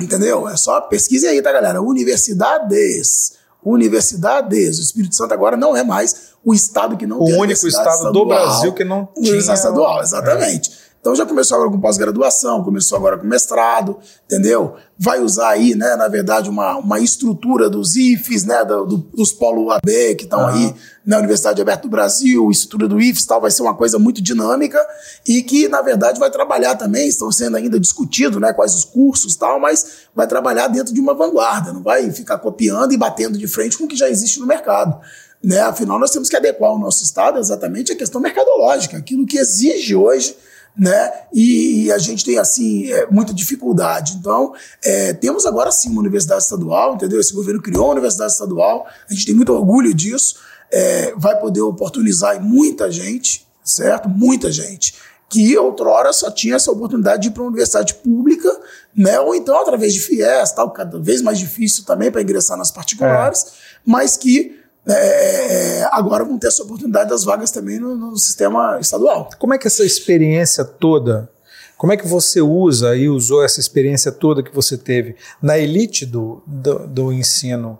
[0.00, 0.48] Entendeu?
[0.48, 1.80] É só pesquise aí, tá, galera?
[1.80, 3.34] Universidades.
[3.64, 4.78] Universidades.
[4.78, 7.36] O Espírito Santo agora não é mais o estado que não o tem.
[7.36, 9.36] O único estado estadual, do Brasil que não tinha.
[9.36, 10.70] estadual, exatamente.
[10.70, 10.81] É.
[11.02, 14.76] Então já começou agora com pós-graduação, começou agora com mestrado, entendeu?
[14.96, 19.32] Vai usar aí, né, na verdade, uma, uma estrutura dos IFES, né, do, do, dos
[19.32, 20.46] polo UAB que estão uhum.
[20.46, 20.74] aí
[21.04, 24.78] na Universidade Aberta do Brasil, estrutura do IFES tal, vai ser uma coisa muito dinâmica
[25.26, 29.34] e que, na verdade, vai trabalhar também, estão sendo ainda discutidos, né, quais os cursos
[29.34, 33.48] tal, mas vai trabalhar dentro de uma vanguarda, não vai ficar copiando e batendo de
[33.48, 35.00] frente com o que já existe no mercado.
[35.42, 35.58] Né?
[35.62, 39.96] Afinal, nós temos que adequar o nosso Estado exatamente à questão mercadológica, aquilo que exige
[39.96, 40.36] hoje
[40.76, 41.12] né?
[41.32, 44.16] E, e, a gente tem assim é, muita dificuldade.
[44.18, 47.20] Então, é, temos agora sim uma universidade estadual, entendeu?
[47.20, 50.36] Esse governo criou uma universidade estadual, a gente tem muito orgulho disso,
[50.70, 54.08] é, vai poder oportunizar muita gente, certo?
[54.08, 54.94] Muita gente
[55.28, 58.54] que outrora só tinha essa oportunidade de ir para uma universidade pública,
[58.94, 59.18] né?
[59.18, 63.44] Ou então através de FIES, tal, cada vez mais difícil também para ingressar nas particulares,
[63.44, 63.48] é.
[63.84, 68.16] mas que é, é, é, agora vão ter essa oportunidade das vagas também no, no,
[68.16, 69.30] sistema estadual.
[69.38, 71.30] Como é que essa experiência toda,
[71.76, 76.04] como é que você usa e usou essa experiência toda que você teve na elite
[76.04, 77.78] do, do, do ensino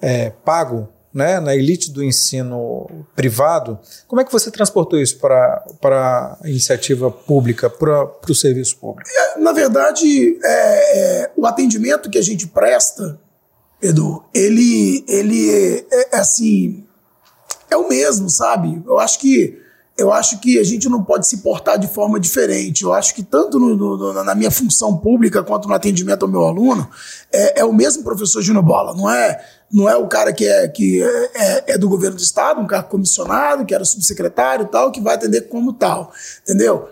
[0.00, 5.64] é, pago, né, na elite do ensino privado, como é que você transportou isso para
[5.82, 9.08] a iniciativa pública, para o serviço público?
[9.10, 13.18] É, na verdade, é, o atendimento que a gente presta
[13.84, 16.84] Edu, ele, ele é, é, assim,
[17.70, 18.82] é o mesmo, sabe?
[18.86, 19.62] Eu acho que
[19.96, 22.82] eu acho que a gente não pode se portar de forma diferente.
[22.82, 26.42] Eu acho que tanto no, no, na minha função pública quanto no atendimento ao meu
[26.42, 26.88] aluno,
[27.32, 28.92] é, é o mesmo professor Júnior Bola.
[28.92, 32.22] Não é, não é o cara que, é, que é, é, é do governo do
[32.22, 36.10] estado, um cara comissionado, que era subsecretário e tal, que vai atender como tal.
[36.42, 36.88] Entendeu?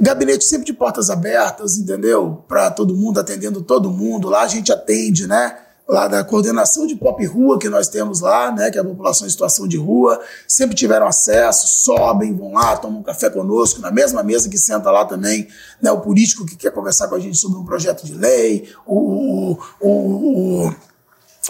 [0.00, 2.42] Gabinete sempre de portas abertas, entendeu?
[2.48, 4.28] Para todo mundo, atendendo todo mundo.
[4.28, 5.56] Lá a gente atende, né?
[5.88, 9.26] Lá da coordenação de pop rua que nós temos lá, né, que é a população
[9.26, 13.90] em situação de rua, sempre tiveram acesso, sobem, vão lá, tomam um café conosco, na
[13.90, 15.48] mesma mesa que senta lá também,
[15.80, 19.52] né, o político que quer conversar com a gente sobre um projeto de lei, o,
[19.52, 20.74] o, o,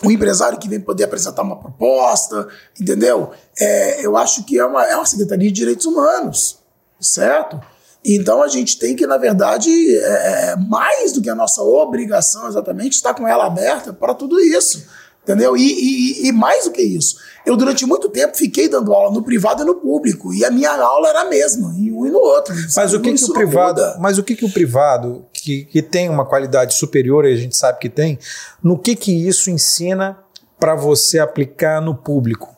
[0.05, 2.47] o empresário que vem poder apresentar uma proposta,
[2.81, 3.33] entendeu?
[3.59, 6.61] É, eu acho que é uma, é uma Secretaria de Direitos Humanos,
[7.01, 7.61] certo?
[8.05, 12.47] Então a gente tem que, na verdade, é, é, mais do que a nossa obrigação
[12.49, 14.87] exatamente, estar com ela aberta para tudo isso.
[15.23, 15.55] Entendeu?
[15.55, 19.23] E, e, e, mais do que isso, eu durante muito tempo fiquei dando aula no
[19.23, 22.19] privado e no público, e a minha aula era a mesma, em um e no
[22.19, 22.55] outro.
[22.75, 26.09] Mas o que, que o privado, mas o que, que o privado, que, que tem
[26.09, 28.19] uma qualidade superior, e a gente sabe que tem,
[28.63, 30.19] no que, que isso ensina
[30.59, 32.58] para você aplicar no público?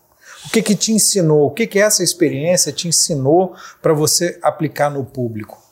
[0.51, 1.46] O que, que te ensinou?
[1.46, 5.62] O que, que essa experiência te ensinou para você aplicar no público?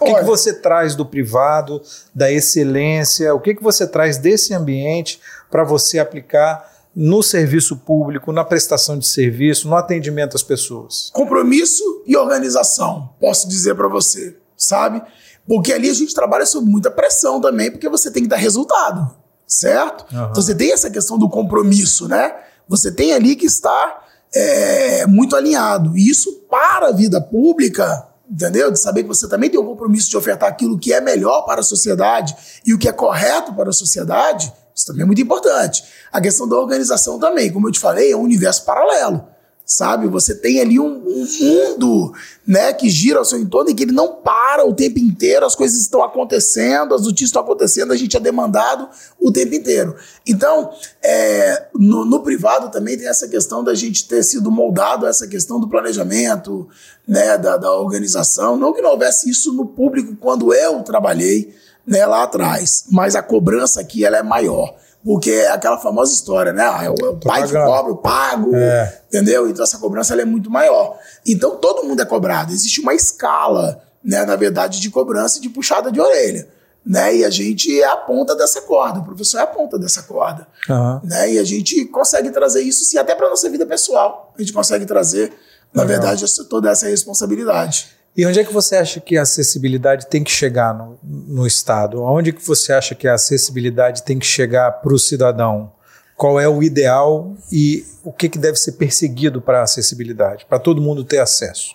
[0.00, 1.80] O que, que, você traz do privado,
[2.12, 3.32] da excelência?
[3.32, 8.98] O que, que você traz desse ambiente para você aplicar no serviço público, na prestação
[8.98, 11.08] de serviço, no atendimento às pessoas?
[11.12, 15.00] Compromisso e organização, posso dizer para você, sabe?
[15.46, 19.08] Porque ali a gente trabalha sob muita pressão também, porque você tem que dar resultado,
[19.46, 20.04] certo?
[20.12, 20.30] Uhum.
[20.30, 22.49] Então você tem essa questão do compromisso, né?
[22.70, 25.98] Você tem ali que estar é, muito alinhado.
[25.98, 28.70] E isso para a vida pública, entendeu?
[28.70, 31.60] De saber que você também tem o compromisso de ofertar aquilo que é melhor para
[31.60, 35.82] a sociedade e o que é correto para a sociedade, isso também é muito importante.
[36.12, 39.26] A questão da organização também, como eu te falei, é um universo paralelo
[39.70, 40.08] sabe?
[40.08, 42.12] Você tem ali um, um, mundo,
[42.44, 45.54] né, que gira ao seu entorno e que ele não para o tempo inteiro, as
[45.54, 48.88] coisas estão acontecendo, as notícias estão acontecendo, a gente é demandado
[49.20, 49.94] o tempo inteiro.
[50.26, 55.28] Então, é, no, no, privado também tem essa questão da gente ter sido moldado essa
[55.28, 56.68] questão do planejamento,
[57.06, 58.56] né, da, da organização.
[58.56, 61.54] Não que não houvesse isso no público quando eu trabalhei
[61.86, 64.74] né, lá atrás, mas a cobrança aqui ela é maior.
[65.04, 66.62] Porque é aquela famosa história, né?
[66.62, 69.00] Ah, é o, é pai que cobra, eu pago, é.
[69.08, 69.48] entendeu?
[69.48, 70.98] Então essa cobrança é muito maior.
[71.26, 72.52] Então todo mundo é cobrado.
[72.52, 76.46] Existe uma escala, né, na verdade, de cobrança e de puxada de orelha.
[76.84, 77.16] né?
[77.16, 80.46] E a gente é a ponta dessa corda, o professor é a ponta dessa corda,
[80.68, 81.00] uhum.
[81.04, 81.32] né?
[81.32, 84.32] E a gente consegue trazer isso, sim, até para nossa vida pessoal.
[84.36, 85.32] A gente consegue trazer,
[85.72, 86.00] na Legal.
[86.02, 87.88] verdade, toda essa responsabilidade.
[88.16, 92.02] E onde é que você acha que a acessibilidade tem que chegar no, no Estado?
[92.02, 95.72] Onde que você acha que a acessibilidade tem que chegar para o cidadão?
[96.16, 100.58] Qual é o ideal e o que, que deve ser perseguido para a acessibilidade, para
[100.58, 101.74] todo mundo ter acesso?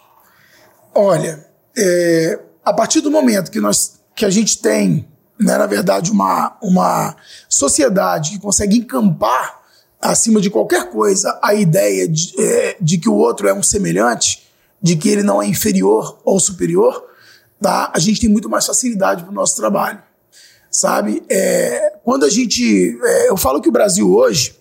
[0.94, 1.46] Olha,
[1.78, 5.08] é, a partir do momento que, nós, que a gente tem,
[5.40, 7.16] né, na verdade, uma, uma
[7.50, 9.62] sociedade que consegue encampar
[10.00, 14.45] acima de qualquer coisa a ideia de, é, de que o outro é um semelhante,
[14.86, 17.04] de que ele não é inferior ou superior,
[17.60, 17.92] tá?
[17.92, 20.00] a gente tem muito mais facilidade para o nosso trabalho.
[20.70, 21.24] Sabe?
[21.28, 22.96] É, quando a gente.
[23.04, 24.56] É, eu falo que o Brasil hoje,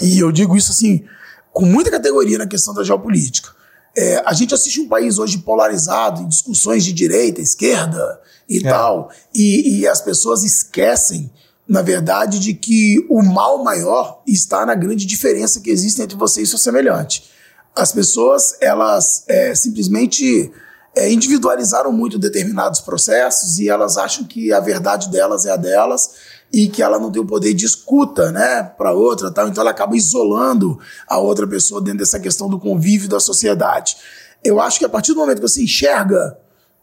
[0.00, 1.04] e eu digo isso assim,
[1.52, 3.50] com muita categoria na questão da geopolítica.
[3.96, 8.62] É, a gente assiste um país hoje polarizado em discussões de direita, esquerda e é.
[8.62, 11.30] tal, e, e as pessoas esquecem,
[11.68, 16.42] na verdade, de que o mal maior está na grande diferença que existe entre você
[16.42, 17.37] e seu semelhante
[17.78, 20.50] as pessoas elas é, simplesmente
[20.96, 26.10] é, individualizaram muito determinados processos e elas acham que a verdade delas é a delas
[26.52, 29.46] e que ela não tem o poder de escuta, né, para outra, tal.
[29.48, 33.96] Então ela acaba isolando a outra pessoa dentro dessa questão do convívio da sociedade.
[34.42, 36.36] Eu acho que a partir do momento que você enxerga,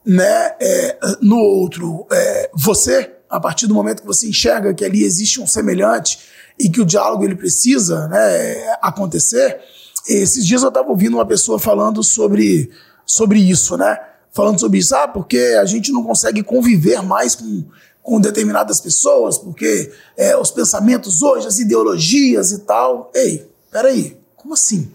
[0.06, 5.04] né, é, no outro é, você, a partir do momento que você enxerga que ali
[5.04, 6.20] existe um semelhante
[6.58, 9.60] e que o diálogo ele precisa, né, acontecer,
[10.08, 12.70] esses dias eu estava ouvindo uma pessoa falando sobre,
[13.06, 13.98] sobre isso, né?
[14.32, 17.64] Falando sobre isso, ah, porque a gente não consegue conviver mais com,
[18.04, 23.12] com determinadas pessoas, porque é, os pensamentos hoje, as ideologias e tal.
[23.16, 24.92] Ei, peraí, como assim?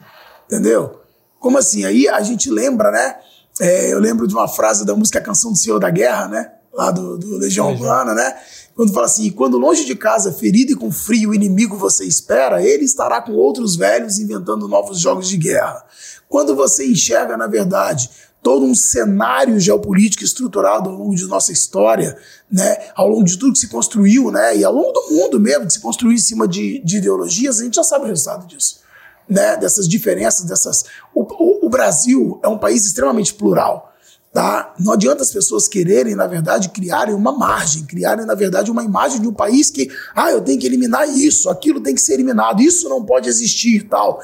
[0.46, 1.00] Entendeu?
[1.38, 1.84] Como assim?
[1.84, 3.16] Aí a gente lembra, né?
[3.61, 6.52] É, eu lembro de uma frase da música Canção do Senhor da Guerra, né?
[6.72, 8.36] Lá do, do Legião Urbana, né?
[8.81, 12.62] Quando fala assim, quando longe de casa, ferido e com frio, o inimigo você espera,
[12.62, 15.85] ele estará com outros velhos inventando novos jogos de guerra.
[16.26, 18.09] Quando você enxerga, na verdade,
[18.43, 22.16] todo um cenário geopolítico estruturado ao longo de nossa história,
[22.51, 25.66] né, ao longo de tudo que se construiu, né, e ao longo do mundo mesmo,
[25.66, 28.81] de se construir em cima de, de ideologias, a gente já sabe o resultado disso,
[29.28, 30.87] né, dessas diferenças, dessas.
[31.14, 33.89] O, o, o Brasil é um país extremamente plural.
[34.33, 34.74] Tá?
[34.78, 39.20] Não adianta as pessoas quererem, na verdade, criarem uma margem, criarem, na verdade, uma imagem
[39.20, 42.62] de um país que, ah, eu tenho que eliminar isso, aquilo tem que ser eliminado,
[42.62, 44.20] isso não pode existir tal.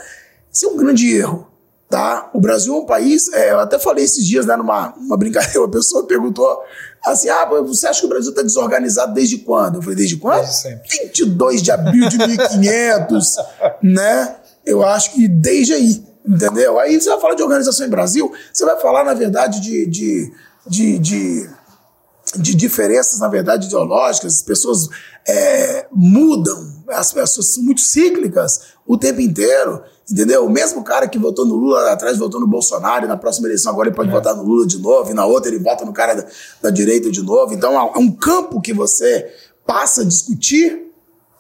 [0.53, 1.49] Isso é um grande erro.
[1.89, 2.31] Tá?
[2.35, 5.59] O Brasil é um país, é, eu até falei esses dias, né, numa, numa brincadeira,
[5.63, 6.61] uma pessoa perguntou
[7.05, 9.77] assim: ah, você acha que o Brasil está desorganizado desde quando?
[9.77, 10.41] Eu falei, desde quando?
[10.41, 10.89] Desde sempre.
[10.89, 13.37] 22 de abril de 1500,
[13.83, 14.37] né?
[14.65, 16.03] Eu acho que desde aí.
[16.27, 16.79] Entendeu?
[16.79, 20.33] Aí você vai falar de organização em Brasil, você vai falar, na verdade, de, de,
[20.67, 21.51] de, de,
[22.35, 24.89] de diferenças, na verdade, ideológicas, as pessoas
[25.27, 30.45] é, mudam, as pessoas são muito cíclicas o tempo inteiro, entendeu?
[30.45, 33.47] O mesmo cara que votou no Lula lá atrás votou no Bolsonaro, e na próxima
[33.47, 34.13] eleição agora ele pode é.
[34.13, 36.27] votar no Lula de novo, e na outra ele vota no cara da,
[36.63, 37.55] da direita de novo.
[37.55, 39.33] Então é um campo que você
[39.65, 40.86] passa a discutir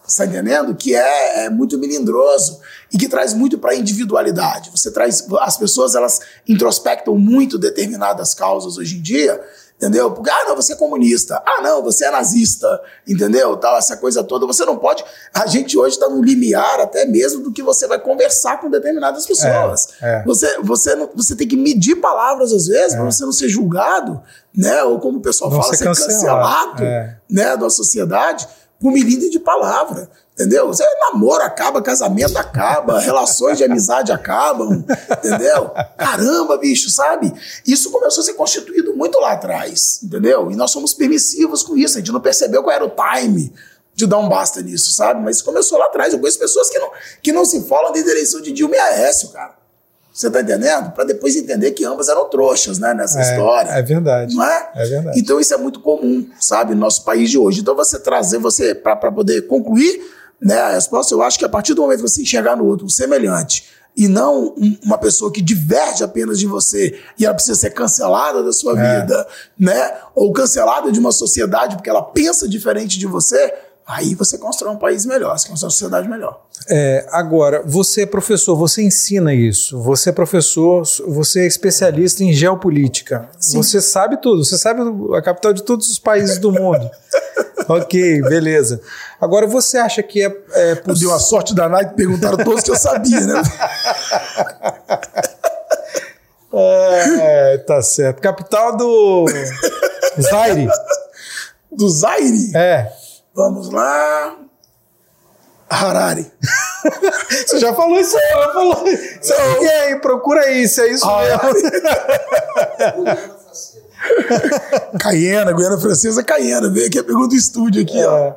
[0.07, 0.75] Está entendendo?
[0.75, 2.61] Que é, é, muito melindroso
[2.93, 4.71] e que traz muito para a individualidade.
[4.71, 5.27] Você traz.
[5.41, 9.41] As pessoas elas introspectam muito determinadas causas hoje em dia,
[9.77, 10.13] entendeu?
[10.13, 11.43] Porque, ah, não, você é comunista.
[11.45, 13.57] Ah, não, você é nazista, entendeu?
[13.57, 14.47] Tal, essa coisa toda.
[14.47, 15.05] Você não pode.
[15.35, 19.27] A gente hoje está no limiar até mesmo do que você vai conversar com determinadas
[19.27, 19.89] pessoas.
[20.01, 20.25] É, é.
[20.25, 22.97] Você, você, não, você tem que medir palavras às vezes é.
[22.97, 24.23] para você não ser julgado,
[24.55, 24.85] né?
[24.85, 27.19] Ou como o pessoal não fala, ser cancelado, cancelado é.
[27.29, 27.57] né?
[27.57, 28.47] da sociedade
[28.81, 30.11] por milímetro de palavra.
[30.35, 30.66] Entendeu?
[30.66, 35.70] Você namoro acaba, casamento acaba, relações de amizade acabam, entendeu?
[35.97, 37.33] Caramba, bicho, sabe?
[37.66, 40.51] Isso começou a ser constituído muito lá atrás, entendeu?
[40.51, 43.51] E nós somos permissivos com isso, a gente não percebeu qual era o time
[43.95, 45.22] de dar um basta nisso, sabe?
[45.22, 46.12] Mas isso começou lá atrás.
[46.12, 46.91] Eu conheço pessoas que não,
[47.22, 49.55] que não se falam desde a eleição de Dilma e Aécio, cara.
[50.17, 50.93] Você tá entendendo?
[50.93, 53.69] Para depois entender que ambas eram trouxas, né, nessa é, história.
[53.69, 54.35] É verdade.
[54.35, 54.71] Não é?
[54.75, 55.21] É verdade.
[55.21, 57.61] Então isso é muito comum, sabe, no nosso país de hoje.
[57.61, 60.01] Então você trazer, você, para poder concluir
[60.41, 62.87] né, a resposta, eu acho que a partir do momento que você enxergar no outro
[62.87, 63.64] um semelhante
[63.95, 68.55] e não uma pessoa que diverge apenas de você e ela precisa ser cancelada da
[68.55, 69.01] sua é.
[69.01, 69.27] vida,
[69.59, 69.93] né?
[70.14, 73.53] Ou cancelada de uma sociedade porque ela pensa diferente de você,
[73.87, 76.45] Aí você constrói um país melhor, você constrói uma sociedade melhor.
[76.68, 79.80] É, agora, você é professor, você ensina isso.
[79.80, 83.30] Você é professor, você é especialista em geopolítica.
[83.39, 83.59] Sim.
[83.59, 84.80] Você sabe tudo, você sabe
[85.16, 86.91] a capital de todos os países do mundo.
[87.68, 88.80] ok, beleza.
[89.20, 90.37] Agora, você acha que é.
[90.51, 90.99] é poss...
[90.99, 93.41] Deu a sorte da Nike, perguntaram todos que eu sabia, né?
[97.22, 98.20] é, tá certo.
[98.20, 99.26] Capital do
[100.18, 100.68] Zaire.
[101.70, 102.51] Do Zaire?
[102.57, 103.06] É.
[103.37, 104.37] Vamos lá.
[105.68, 106.30] Harari.
[107.47, 108.87] Você já falou isso aí, já falou.
[108.89, 111.41] Isso aí, e aí, procura aí, se é isso mesmo.
[115.01, 116.68] Caiena, Guiana Francesa, Caiena.
[116.70, 118.16] Veio aqui a pergunta do estúdio aqui, ó.
[118.28, 118.37] É,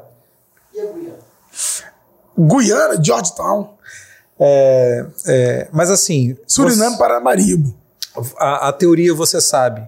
[0.74, 1.20] E a Guiana?
[2.38, 3.74] Guiana, Georgetown.
[4.40, 7.76] é, é, mas assim, Suriname, Paramaribo.
[8.16, 9.88] você- a, a teoria você sabe,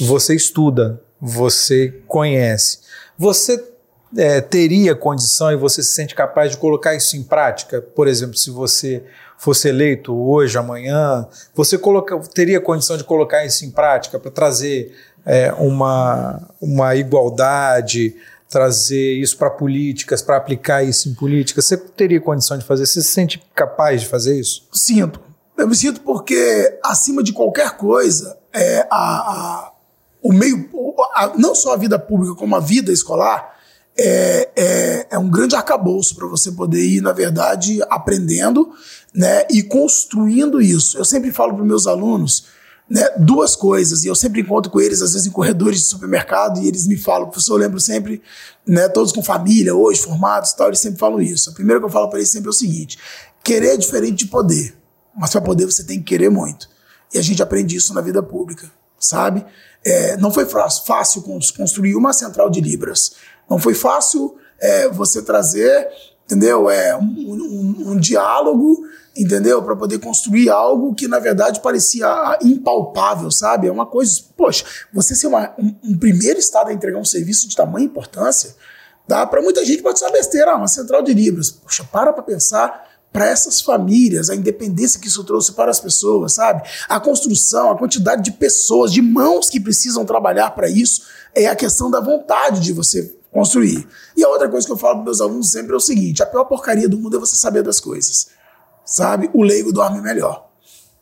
[0.00, 2.78] você estuda, você conhece.
[3.18, 3.58] Você
[4.16, 7.80] é, teria condição e você se sente capaz de colocar isso em prática?
[7.80, 9.04] Por exemplo, se você
[9.38, 14.94] fosse eleito hoje, amanhã, você coloca, teria condição de colocar isso em prática para trazer
[15.24, 18.14] é, uma, uma igualdade,
[18.48, 21.64] trazer isso para políticas, para aplicar isso em políticas?
[21.64, 22.84] Você teria condição de fazer?
[22.86, 24.66] Você se sente capaz de fazer isso?
[24.72, 25.20] Sinto.
[25.56, 29.72] Eu me sinto porque, acima de qualquer coisa, é, a, a-
[30.22, 30.68] o meio,
[31.14, 33.56] a- não só a vida pública, como a vida escolar,
[34.02, 38.70] é, é, é um grande arcabouço para você poder ir, na verdade, aprendendo
[39.14, 40.96] né, e construindo isso.
[40.96, 42.46] Eu sempre falo para meus alunos
[42.88, 46.60] né, duas coisas, e eu sempre encontro com eles, às vezes, em corredores de supermercado,
[46.60, 48.20] e eles me falam, professor, eu lembro sempre,
[48.66, 51.50] né, todos com família, hoje, formados e tal, eles sempre falam isso.
[51.50, 52.98] A primeira que eu falo para eles sempre é o seguinte:
[53.44, 54.74] querer é diferente de poder,
[55.16, 56.68] mas para poder você tem que querer muito.
[57.14, 59.44] E a gente aprende isso na vida pública, sabe?
[59.84, 63.12] É, não foi fácil, fácil cons- construir uma central de Libras.
[63.50, 65.88] Não foi fácil é, você trazer,
[66.24, 66.70] entendeu?
[66.70, 68.84] É, um, um- um diálogo,
[69.16, 69.62] entendeu?
[69.62, 73.66] Para poder construir algo que, na verdade, parecia impalpável, sabe?
[73.66, 74.20] É uma coisa.
[74.36, 78.54] Poxa, você ser uma- um, um primeiro estado a entregar um serviço de tamanha importância,
[79.08, 79.26] Tá?
[79.26, 81.50] Para muita gente pode ser uma besteira, uma central de Libras.
[81.50, 86.34] Poxa, para para pensar para essas famílias, a independência que isso trouxe para as pessoas,
[86.34, 86.62] sabe?
[86.88, 91.02] A construção, a quantidade de pessoas, de mãos que precisam trabalhar para isso,
[91.34, 93.86] é a questão da vontade de você construir.
[94.16, 96.26] E a outra coisa que eu falo para meus alunos sempre é o seguinte: a
[96.26, 98.28] pior porcaria do mundo é você saber das coisas,
[98.84, 99.30] sabe?
[99.32, 100.50] O leigo dorme melhor,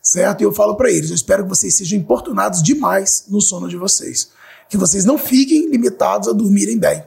[0.03, 0.41] certo?
[0.41, 3.76] E eu falo para eles: eu espero que vocês sejam importunados demais no sono de
[3.76, 4.31] vocês,
[4.68, 7.05] que vocês não fiquem limitados a dormirem bem.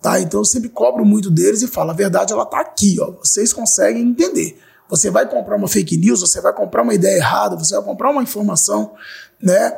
[0.00, 0.20] Tá?
[0.20, 3.10] Então eu sempre cobro muito deles e falo, a verdade ela tá aqui, ó.
[3.12, 4.56] Vocês conseguem entender.
[4.88, 8.10] Você vai comprar uma fake news, você vai comprar uma ideia errada, você vai comprar
[8.10, 8.94] uma informação,
[9.42, 9.76] né,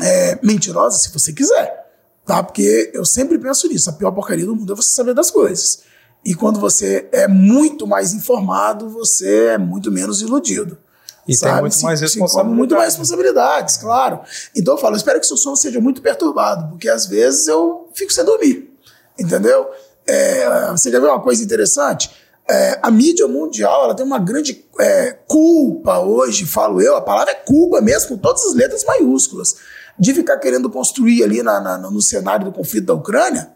[0.00, 1.85] é, mentirosa, se você quiser,
[2.26, 2.42] tá?
[2.42, 3.88] Porque eu sempre penso nisso.
[3.88, 5.80] A pior porcaria do mundo é você saber das coisas.
[6.24, 10.76] E quando você é muito mais informado, você é muito menos iludido.
[11.22, 11.60] E tem sabe?
[11.62, 12.40] muito Se- mais se responsabilidade.
[12.44, 14.20] encobre muito mais responsabilidades, claro.
[14.54, 17.88] Então eu falo, eu espero que seu sono seja muito perturbado, porque às vezes eu
[17.94, 18.72] fico sem dormir.
[19.18, 19.68] Entendeu?
[20.06, 22.10] É, você quer ver uma coisa interessante?
[22.48, 27.32] É, a mídia mundial ela tem uma grande é, culpa hoje, falo eu, a palavra
[27.32, 29.56] é culpa mesmo, com todas as letras maiúsculas,
[29.98, 33.50] de ficar querendo construir ali na- na- no cenário do conflito da Ucrânia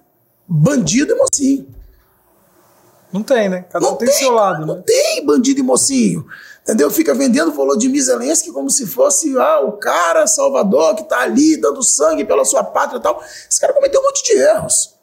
[0.48, 1.68] bandido e mocinho.
[3.12, 3.64] Não tem, né?
[3.70, 4.82] Cada um tem seu lado, Não né?
[4.86, 6.24] tem bandido e mocinho.
[6.62, 6.90] Entendeu?
[6.90, 11.82] Fica vendendo Volodymyr Zelensky como se fosse ah, o cara salvador que tá ali dando
[11.82, 13.20] sangue pela sua pátria e tal.
[13.50, 14.94] Esse cara cometeu um monte de erros.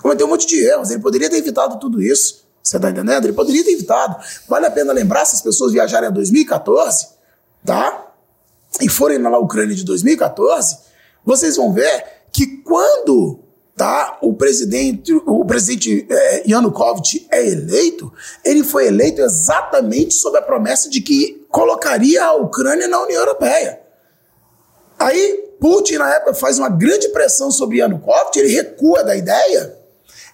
[0.00, 0.90] Cometeu um monte de erros.
[0.90, 2.44] Ele poderia ter evitado tudo isso.
[2.62, 3.24] Você tá entendendo?
[3.24, 4.16] Ele poderia ter evitado.
[4.48, 7.08] Vale a pena lembrar se as pessoas viajarem em 2014,
[7.64, 8.11] tá?
[8.80, 10.78] E forem na Ucrânia de 2014,
[11.24, 13.40] vocês vão ver que quando
[13.76, 18.12] tá, o presidente, o presidente eh, Yanukovych é eleito,
[18.44, 23.80] ele foi eleito exatamente sob a promessa de que colocaria a Ucrânia na União Europeia.
[24.98, 29.78] Aí Putin, na época, faz uma grande pressão sobre Yanukovych, ele recua da ideia,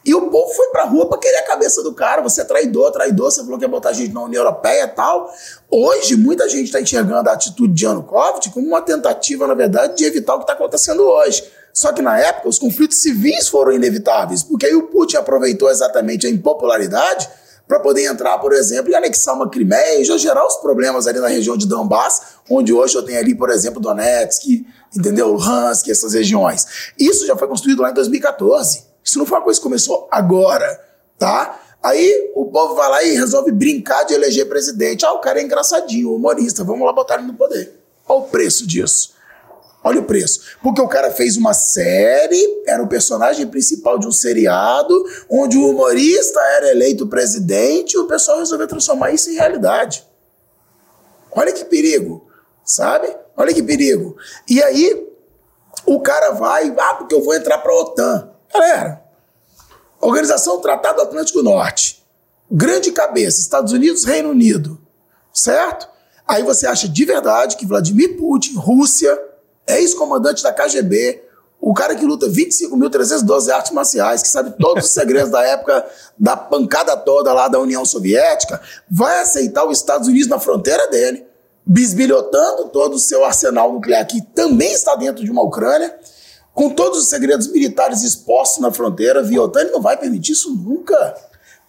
[0.05, 2.23] e o povo foi pra rua pra querer a cabeça do cara.
[2.23, 4.89] Você é traidor, traidor, você falou que ia botar a gente na União Europeia e
[4.89, 5.31] tal.
[5.71, 10.05] Hoje, muita gente está enxergando a atitude de Yanukovych como uma tentativa, na verdade, de
[10.05, 11.45] evitar o que está acontecendo hoje.
[11.73, 16.27] Só que na época, os conflitos civis foram inevitáveis, porque aí o Putin aproveitou exatamente
[16.27, 17.29] a impopularidade
[17.69, 21.21] para poder entrar, por exemplo, e anexar uma Crimeia e já gerar os problemas ali
[21.21, 24.65] na região de Donbass, onde hoje eu tenho ali, por exemplo, Donetsk,
[24.97, 25.29] entendeu?
[25.29, 26.67] Luhansk, essas regiões.
[26.99, 28.88] Isso já foi construído lá em 2014.
[29.09, 30.79] Isso não foi uma coisa que começou agora,
[31.19, 31.59] tá?
[31.83, 35.07] Aí o povo vai lá e resolve brincar de eleger presidente.
[35.07, 37.73] Ah, o cara é engraçadinho, humorista, vamos lá botar ele no poder.
[38.07, 39.15] Olha o preço disso.
[39.83, 40.43] Olha o preço.
[40.63, 44.93] Porque o cara fez uma série, era o personagem principal de um seriado,
[45.31, 50.07] onde o humorista era eleito presidente e o pessoal resolveu transformar isso em realidade.
[51.33, 52.29] Olha que perigo,
[52.63, 53.09] sabe?
[53.35, 54.19] Olha que perigo.
[54.47, 55.09] E aí,
[55.87, 58.38] o cara vai, ah, porque eu vou entrar para a OTAN.
[58.53, 59.03] Galera,
[60.01, 62.05] Organização do Tratado Atlântico Norte,
[62.51, 64.81] grande cabeça, Estados Unidos, Reino Unido,
[65.33, 65.89] certo?
[66.27, 69.19] Aí você acha de verdade que Vladimir Putin, Rússia,
[69.67, 71.29] ex-comandante da KGB,
[71.61, 75.85] O cara que luta 25.312 artes marciais, que sabe todos os segredos da época
[76.17, 81.27] da pancada toda lá da União Soviética, vai aceitar os Estados Unidos na fronteira dele,
[81.67, 85.99] bisbilhotando todo o seu arsenal nuclear, que também está dentro de uma Ucrânia,
[86.59, 91.15] com todos os segredos militares expostos na fronteira, Viotani não vai permitir isso nunca.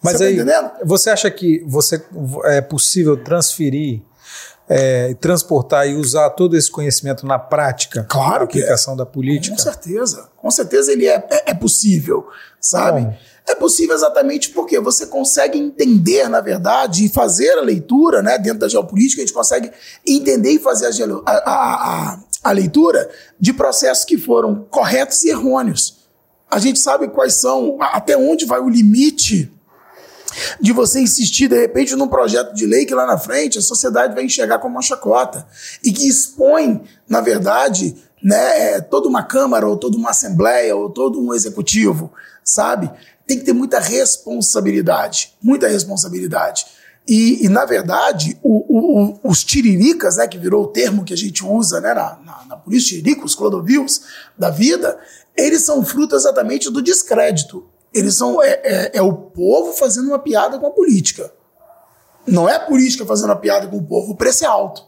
[0.02, 0.70] Mas você tá aí, tá entendendo?
[0.84, 2.04] você acha que você
[2.46, 4.02] é possível transferir
[4.68, 8.96] é, transportar e usar todo esse conhecimento na prática, claro que aplicação é.
[8.96, 9.54] da política?
[9.54, 12.26] Com certeza, com certeza ele é, é, é possível,
[12.60, 13.02] sabe?
[13.02, 13.14] Bom.
[13.48, 18.60] É possível exatamente porque você consegue entender, na verdade, e fazer a leitura, né, dentro
[18.60, 19.70] da geopolítica, a gente consegue
[20.06, 26.00] entender e fazer a, a, a, a leitura de processos que foram corretos e errôneos.
[26.50, 29.52] A gente sabe quais são, até onde vai o limite
[30.60, 34.14] de você insistir de repente num projeto de lei que lá na frente a sociedade
[34.14, 35.46] vai enxergar como uma chacota
[35.82, 40.90] e que expõe, na verdade, né, é, toda uma Câmara ou toda uma Assembleia ou
[40.90, 42.12] todo um Executivo,
[42.44, 42.90] sabe?
[43.26, 46.66] Tem que ter muita responsabilidade, muita responsabilidade.
[47.08, 51.16] E, e na verdade, o, o, os tiriricas, né, que virou o termo que a
[51.16, 54.02] gente usa né, na, na, na polícia, tiriricos, clodovios
[54.38, 54.98] da vida,
[55.36, 60.18] eles são fruto exatamente do descrédito eles são é, é, é, o povo fazendo uma
[60.18, 61.32] piada com a política.
[62.26, 64.84] Não é a política fazendo uma piada com o povo, o preço é alto.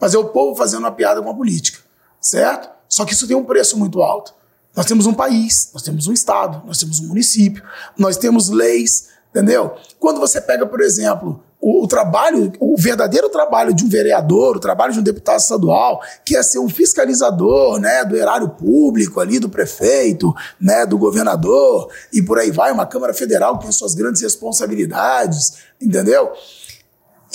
[0.00, 1.80] Mas é o povo fazendo uma piada com a política,
[2.20, 2.68] certo?
[2.88, 4.34] Só que isso tem um preço muito alto.
[4.74, 7.62] Nós temos um país, nós temos um estado, nós temos um município,
[7.96, 9.74] nós temos leis, entendeu?
[9.98, 14.60] Quando você pega, por exemplo, o, o, trabalho, o verdadeiro trabalho de um vereador, o
[14.60, 19.40] trabalho de um deputado estadual, que é ser um fiscalizador, né, do erário público ali,
[19.40, 24.22] do prefeito, né, do governador, e por aí vai, uma Câmara Federal tem suas grandes
[24.22, 26.32] responsabilidades, entendeu?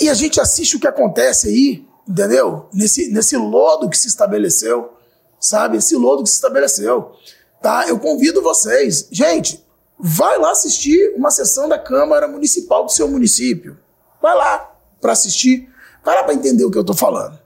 [0.00, 2.70] E a gente assiste o que acontece aí, entendeu?
[2.72, 4.94] Nesse, nesse lodo que se estabeleceu,
[5.38, 5.76] sabe?
[5.76, 7.12] Esse lodo que se estabeleceu,
[7.60, 7.84] tá?
[7.86, 9.62] Eu convido vocês, gente,
[9.98, 13.81] vai lá assistir uma sessão da Câmara Municipal do seu município.
[14.22, 15.68] Vai lá para assistir,
[16.04, 17.38] vai lá para entender o que eu estou falando.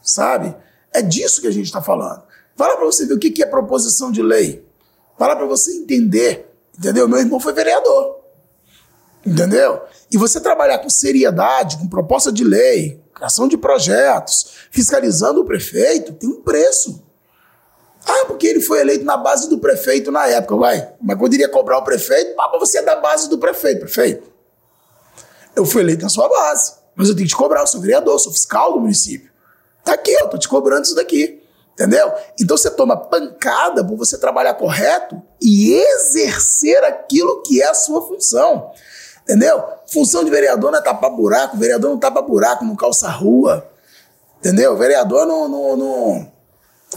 [0.00, 0.56] Sabe?
[0.92, 2.22] É disso que a gente está falando.
[2.56, 4.64] Vai lá para você ver o que é proposição de lei.
[5.18, 6.48] Vai lá para você entender.
[6.78, 7.08] Entendeu?
[7.08, 8.20] Meu irmão foi vereador.
[9.26, 9.82] Entendeu?
[10.10, 16.12] E você trabalhar com seriedade, com proposta de lei, criação de projetos, fiscalizando o prefeito,
[16.12, 17.04] tem um preço.
[18.06, 20.94] Ah, porque ele foi eleito na base do prefeito na época, vai.
[21.00, 24.35] Mas iria cobrar o prefeito, ah, você é da base do prefeito, prefeito.
[25.56, 28.18] Eu fui eleito na sua base, mas eu tenho que te cobrar, eu sou vereador,
[28.20, 29.30] sou fiscal do município.
[29.82, 31.42] Tá aqui, eu tô te cobrando isso daqui.
[31.72, 32.10] Entendeu?
[32.40, 38.06] Então você toma pancada por você trabalhar correto e exercer aquilo que é a sua
[38.06, 38.70] função.
[39.22, 39.62] Entendeu?
[39.86, 43.70] Função de vereador não é tapar buraco, vereador não tapa buraco, não calça rua.
[44.38, 44.74] Entendeu?
[44.76, 46.32] Vereador não, não, não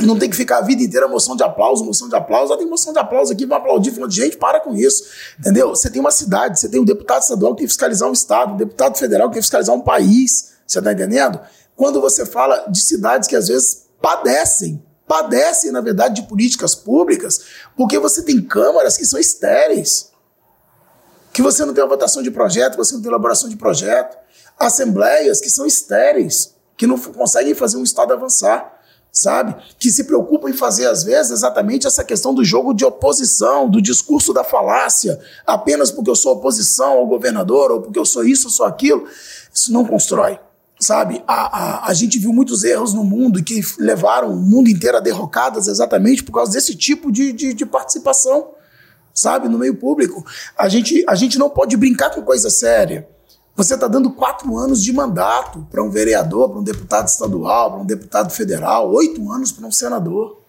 [0.06, 2.54] não tem que ficar a vida inteira moção de aplauso, moção de aplauso.
[2.54, 5.04] Ah, tem moção de aplauso aqui, vai aplaudir, falando, gente, para com isso.
[5.40, 5.70] Entendeu?
[5.70, 8.54] Você tem uma cidade, você tem um deputado estadual que tem que fiscalizar um estado,
[8.54, 10.54] um deputado federal que tem que fiscalizar um país.
[10.66, 11.40] Você está entendendo?
[11.76, 17.42] Quando você fala de cidades que às vezes padecem, padecem, na verdade, de políticas públicas,
[17.76, 20.12] porque você tem câmaras que são estéreis.
[21.34, 24.18] Que você não tem uma votação de projeto, você não tem elaboração de projeto.
[24.58, 28.79] Assembleias que são estéreis, que não conseguem fazer um Estado avançar
[29.12, 29.56] sabe?
[29.78, 33.82] Que se preocupam em fazer, às vezes, exatamente essa questão do jogo de oposição, do
[33.82, 38.48] discurso da falácia, apenas porque eu sou oposição ao governador, ou porque eu sou isso,
[38.48, 39.08] ou sou aquilo.
[39.54, 40.40] Isso não constrói,
[40.80, 41.24] sabe?
[41.28, 45.02] A, a, a gente viu muitos erros no mundo que levaram o mundo inteiro a
[45.02, 48.52] derrocadas exatamente por causa desse tipo de, de, de participação,
[49.14, 49.50] sabe?
[49.50, 50.26] No meio público.
[50.58, 53.08] A gente, a gente não pode brincar com coisa séria.
[53.60, 57.82] Você está dando quatro anos de mandato para um vereador, para um deputado estadual, para
[57.82, 60.40] um deputado federal, oito anos para um senador,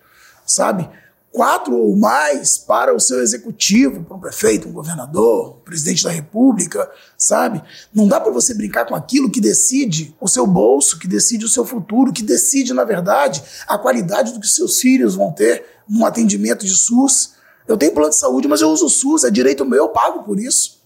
[0.47, 0.89] sabe?
[1.33, 6.11] Quatro ou mais para o seu executivo, para um prefeito, um governador, um presidente da
[6.11, 6.89] república,
[7.19, 7.61] sabe?
[7.93, 11.49] Não dá para você brincar com aquilo que decide o seu bolso, que decide o
[11.49, 16.07] seu futuro, que decide, na verdade, a qualidade do que seus filhos vão ter num
[16.07, 17.33] atendimento de SUS.
[17.67, 20.23] Eu tenho plano de saúde, mas eu uso o SUS, é direito meu, eu pago
[20.23, 20.79] por isso.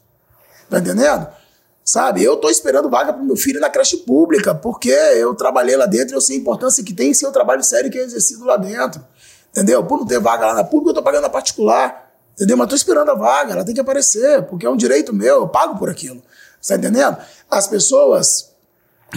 [0.70, 1.43] Tá entendendo?
[1.84, 2.24] Sabe?
[2.24, 6.14] Eu estou esperando vaga para meu filho na creche pública, porque eu trabalhei lá dentro
[6.14, 8.56] e eu sei a importância que tem ser o trabalho sério que é exercido lá
[8.56, 9.04] dentro.
[9.50, 9.84] Entendeu?
[9.84, 12.10] Por não ter vaga lá na pública, eu estou pagando na particular.
[12.32, 12.56] Entendeu?
[12.56, 15.48] Mas estou esperando a vaga, ela tem que aparecer, porque é um direito meu, eu
[15.48, 16.22] pago por aquilo.
[16.60, 17.18] Está entendendo?
[17.50, 18.54] As pessoas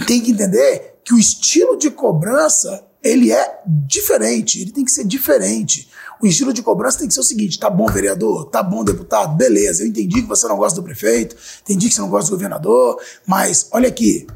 [0.06, 5.04] têm que entender que o estilo de cobrança ele é diferente, ele tem que ser
[5.04, 5.90] diferente.
[6.20, 9.36] O estilo de cobrança tem que ser o seguinte: tá bom, vereador, tá bom, deputado,
[9.36, 12.36] beleza, eu entendi que você não gosta do prefeito, entendi que você não gosta do
[12.36, 14.26] governador, mas olha aqui,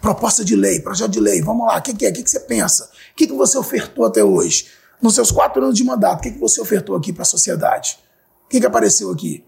[0.00, 2.10] proposta de lei, projeto de lei, vamos lá, o que, que, é?
[2.10, 2.84] O que, que você pensa?
[2.84, 4.66] O que, que você ofertou até hoje?
[5.02, 7.98] Nos seus quatro anos de mandato, o que, que você ofertou aqui para a sociedade?
[8.44, 9.44] O que, que apareceu aqui?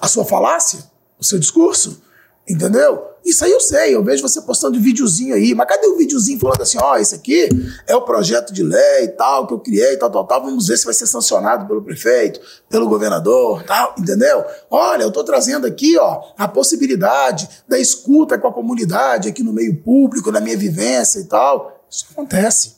[0.00, 0.80] A sua falácia?
[1.18, 2.02] O seu discurso?
[2.48, 3.14] Entendeu?
[3.24, 6.60] Isso aí eu sei, eu vejo você postando videozinho aí, mas cadê o videozinho falando
[6.60, 7.48] assim, ó, oh, esse aqui
[7.86, 10.76] é o projeto de lei e tal, que eu criei, tal, tal, tal, vamos ver
[10.76, 12.38] se vai ser sancionado pelo prefeito,
[12.68, 14.44] pelo governador, tal, entendeu?
[14.70, 19.54] Olha, eu tô trazendo aqui, ó, a possibilidade da escuta com a comunidade aqui no
[19.54, 21.82] meio público, na minha vivência e tal.
[21.90, 22.74] Isso acontece,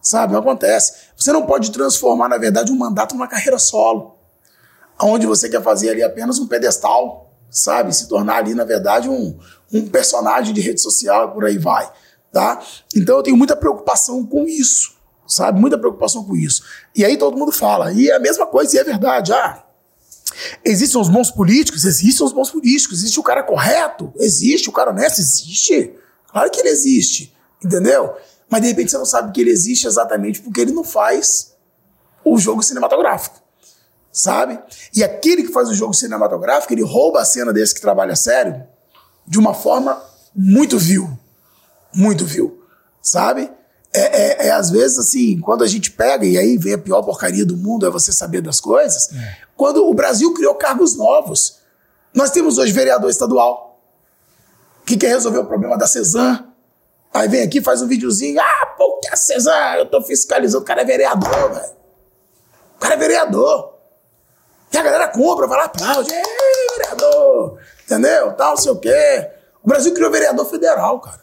[0.00, 0.36] sabe?
[0.36, 0.92] Acontece.
[1.16, 4.14] Você não pode transformar, na verdade, um mandato numa carreira solo,
[5.02, 7.94] onde você quer fazer ali apenas um pedestal, sabe?
[7.94, 9.36] Se tornar ali, na verdade, um,
[9.72, 11.90] um personagem de rede social e por aí vai,
[12.32, 12.62] tá?
[12.94, 14.92] Então eu tenho muita preocupação com isso,
[15.26, 15.60] sabe?
[15.60, 16.62] Muita preocupação com isso.
[16.94, 19.64] E aí todo mundo fala, e é a mesma coisa, e é verdade, ah,
[20.64, 24.90] existem os bons políticos, existem os bons políticos, existe o cara correto, existe o cara
[24.90, 25.94] honesto, existe.
[26.30, 27.34] Claro que ele existe,
[27.64, 28.14] entendeu?
[28.48, 31.54] Mas de repente você não sabe que ele existe exatamente porque ele não faz
[32.24, 33.39] o jogo cinematográfico
[34.12, 34.58] sabe?
[34.94, 38.62] E aquele que faz o jogo cinematográfico, ele rouba a cena desse que trabalha sério
[39.26, 40.02] de uma forma
[40.34, 41.08] muito vil.
[41.94, 42.62] Muito vil,
[43.02, 43.50] sabe?
[43.92, 47.02] É, é, é, às vezes assim, quando a gente pega, e aí vem a pior
[47.02, 49.36] porcaria do mundo, é você saber das coisas, é.
[49.56, 51.58] quando o Brasil criou cargos novos.
[52.14, 53.80] Nós temos hoje vereador estadual,
[54.86, 56.46] que quer resolver o problema da Cezan.
[57.12, 59.74] Aí vem aqui, faz um videozinho, ah, pô, que é a Cezan?
[59.78, 61.72] Eu tô fiscalizando, o cara é vereador, velho.
[62.76, 63.79] O cara é vereador.
[64.72, 66.22] E a galera compra, vai lá, aplaude, é,
[66.78, 68.32] vereador, entendeu?
[68.34, 69.30] Tal, sei o quê.
[69.62, 71.20] O Brasil criou vereador federal, cara.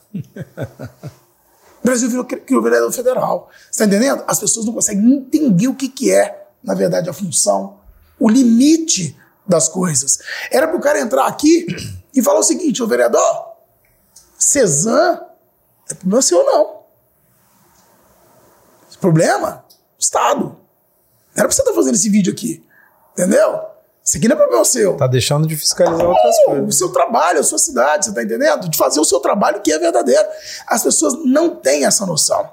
[1.81, 3.49] O Brasil criou vereador federal.
[3.71, 4.23] Você tá entendendo?
[4.27, 7.79] As pessoas não conseguem entender o que, que é, na verdade, a função,
[8.19, 9.17] o limite
[9.47, 10.19] das coisas.
[10.51, 11.65] Era pro cara entrar aqui
[12.13, 13.55] e falar o seguinte, ô vereador,
[14.37, 15.21] Cezan
[15.89, 16.77] é problema seu não.
[18.99, 19.63] Problema?
[19.97, 20.45] Estado.
[20.45, 20.57] Não
[21.35, 22.66] era pra você estar tá fazendo esse vídeo aqui.
[23.17, 23.61] Entendeu?
[24.05, 24.95] Isso aqui não é problema seu.
[24.95, 26.75] Tá deixando de fiscalizar não, outras coisas.
[26.75, 28.69] O seu trabalho, a sua cidade, você tá entendendo?
[28.69, 30.25] De fazer o seu trabalho que é verdadeiro.
[30.67, 32.47] As pessoas não têm essa noção.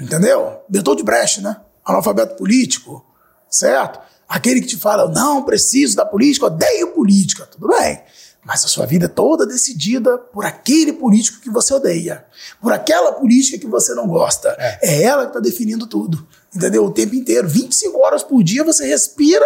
[0.00, 0.62] Entendeu?
[0.68, 1.60] Bertold Brecht, né?
[1.84, 3.04] Analfabeto político,
[3.50, 4.00] certo?
[4.26, 7.46] Aquele que te fala, não preciso da política, odeio política.
[7.46, 8.00] Tudo bem.
[8.42, 12.24] Mas a sua vida é toda decidida por aquele político que você odeia.
[12.58, 14.56] Por aquela política que você não gosta.
[14.58, 16.26] É, é ela que está definindo tudo.
[16.54, 16.86] Entendeu?
[16.86, 17.46] O tempo inteiro.
[17.46, 19.44] 25 horas por dia você respira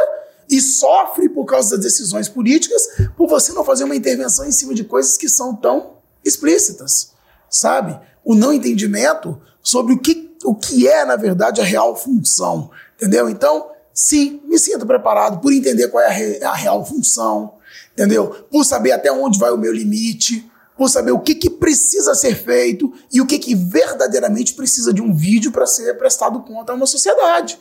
[0.48, 2.82] e sofre por causa das decisões políticas,
[3.16, 7.12] por você não fazer uma intervenção em cima de coisas que são tão explícitas,
[7.48, 7.98] sabe?
[8.24, 13.28] O não entendimento sobre o que, o que é, na verdade, a real função, entendeu?
[13.28, 17.54] Então, sim, me sinto preparado por entender qual é a, re, a real função,
[17.92, 18.46] entendeu?
[18.50, 22.34] Por saber até onde vai o meu limite, por saber o que, que precisa ser
[22.34, 26.74] feito e o que, que verdadeiramente precisa de um vídeo para ser prestado conta a
[26.74, 27.58] uma sociedade.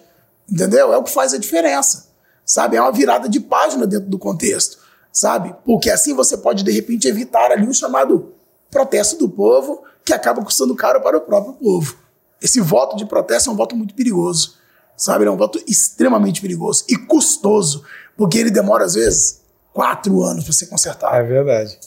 [0.50, 0.92] Entendeu?
[0.92, 2.13] É o que faz a diferença
[2.46, 2.78] sabe?
[2.78, 4.78] É uma virada de página dentro do contexto,
[5.12, 5.56] sabe?
[5.66, 8.34] Porque assim você pode, de repente, evitar ali um chamado
[8.70, 11.96] protesto do povo, que acaba custando caro para o próprio povo.
[12.42, 14.56] Esse voto de protesto é um voto muito perigoso,
[14.98, 15.26] sabe?
[15.26, 17.84] é um voto extremamente perigoso e custoso,
[18.18, 19.42] porque ele demora, às vezes,
[19.72, 21.16] quatro anos para ser consertado.
[21.16, 21.80] É verdade.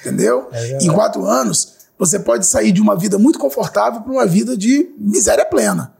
[0.00, 0.48] Entendeu?
[0.52, 0.86] É verdade.
[0.86, 4.94] Em quatro anos, você pode sair de uma vida muito confortável para uma vida de
[4.98, 5.95] miséria plena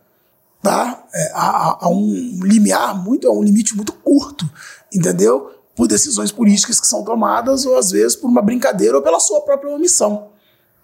[0.63, 1.07] tá?
[1.15, 4.49] É, há, há, um limiar muito, há um limite muito curto,
[4.93, 5.51] entendeu?
[5.75, 9.41] Por decisões políticas que são tomadas, ou às vezes por uma brincadeira ou pela sua
[9.43, 10.31] própria omissão,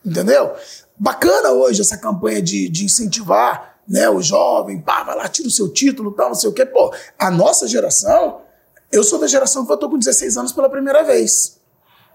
[0.05, 0.53] entendeu?
[0.99, 5.51] Bacana hoje essa campanha de, de incentivar né, o jovem, pá, vai lá, tira o
[5.51, 6.65] seu título, tal, não sei o quê.
[6.65, 8.41] Pô, a nossa geração,
[8.91, 11.59] eu sou da geração que votou com 16 anos pela primeira vez,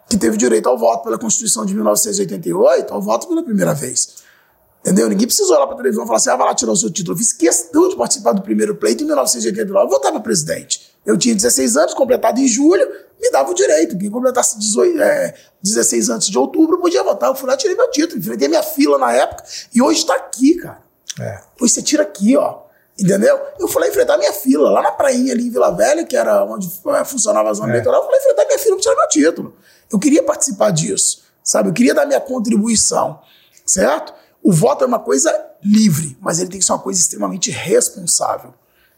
[0.10, 4.27] que teve direito ao voto pela Constituição de 1988, ao voto pela primeira vez.
[4.88, 5.10] Entendeu?
[5.10, 6.76] Ninguém precisou ir lá para a televisão e falar assim: ah, vai lá tirar o
[6.78, 7.14] seu título.
[7.14, 9.86] Eu fiz questão de participar do primeiro pleito em 1989.
[9.86, 10.96] Eu votava presidente.
[11.06, 12.88] Eu tinha 16 anos, completado em julho,
[13.20, 13.98] me dava o direito.
[13.98, 17.30] Quem completasse 18, é, 16 antes de outubro podia votar.
[17.30, 18.18] Eu fui lá e tirei meu título.
[18.18, 19.44] Enfrentei minha fila na época
[19.76, 20.80] e hoje está aqui, cara.
[21.20, 21.42] É.
[21.60, 22.60] Hoje você tira aqui, ó.
[22.98, 23.38] Entendeu?
[23.60, 26.46] Eu fui lá enfrentar minha fila, lá na prainha ali em Vila Velha, que era
[26.46, 26.66] onde
[26.96, 27.72] é, funcionava a zona é.
[27.74, 28.00] eleitoral.
[28.00, 29.56] Eu fui lá enfrentar minha fila para tirar meu título.
[29.92, 31.68] Eu queria participar disso, sabe?
[31.68, 33.20] Eu queria dar minha contribuição,
[33.66, 34.14] certo?
[34.44, 35.32] O voto é uma coisa
[35.64, 38.54] livre, mas ele tem que ser uma coisa extremamente responsável.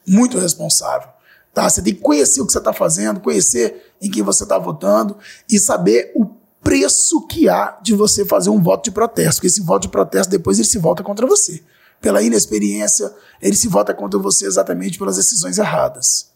[0.08, 1.10] Muito responsável.
[1.54, 1.70] Tá?
[1.70, 5.18] Você tem que conhecer o que você está fazendo, conhecer em quem você está votando
[5.50, 6.26] e saber o
[6.62, 9.36] preço que há de você fazer um voto de protesto.
[9.36, 11.64] Porque esse voto de protesto depois ele se volta contra você.
[12.02, 13.12] Pela inexperiência,
[13.42, 16.30] ele se volta contra você exatamente pelas decisões erradas.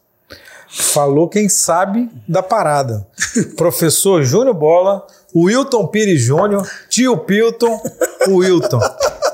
[0.67, 3.07] Falou quem sabe da parada.
[3.55, 5.05] Professor Júnior Bola,
[5.35, 7.79] Wilton Pires Júnior, tio Pilton,
[8.27, 8.79] Wilton.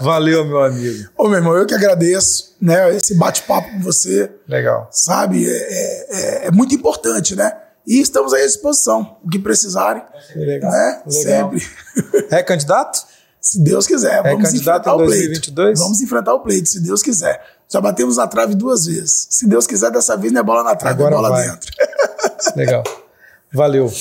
[0.02, 1.10] Valeu, meu amigo.
[1.18, 2.96] Ô, meu irmão, eu que agradeço, né?
[2.96, 4.32] Esse bate-papo com você.
[4.48, 4.88] Legal.
[4.92, 5.46] Sabe?
[5.50, 7.52] É, é, é, muito importante, né?
[7.86, 9.18] E estamos à disposição.
[9.24, 10.04] O que precisarem.
[10.36, 10.72] Legal.
[10.72, 11.02] Né?
[11.06, 11.52] Legal.
[11.52, 11.68] Sempre.
[12.32, 13.04] É candidato?
[13.42, 14.20] Se Deus quiser.
[14.20, 15.52] É vamos candidato enfrentar em o pleito.
[15.54, 15.80] 2022?
[15.80, 17.42] Vamos enfrentar o pleito, se Deus quiser.
[17.72, 19.28] Já batemos na trave duas vezes.
[19.30, 21.50] Se Deus quiser, dessa vez não é bola na trave, Agora é bola vai.
[21.50, 21.72] dentro.
[22.56, 22.84] Legal.
[23.52, 23.92] Valeu.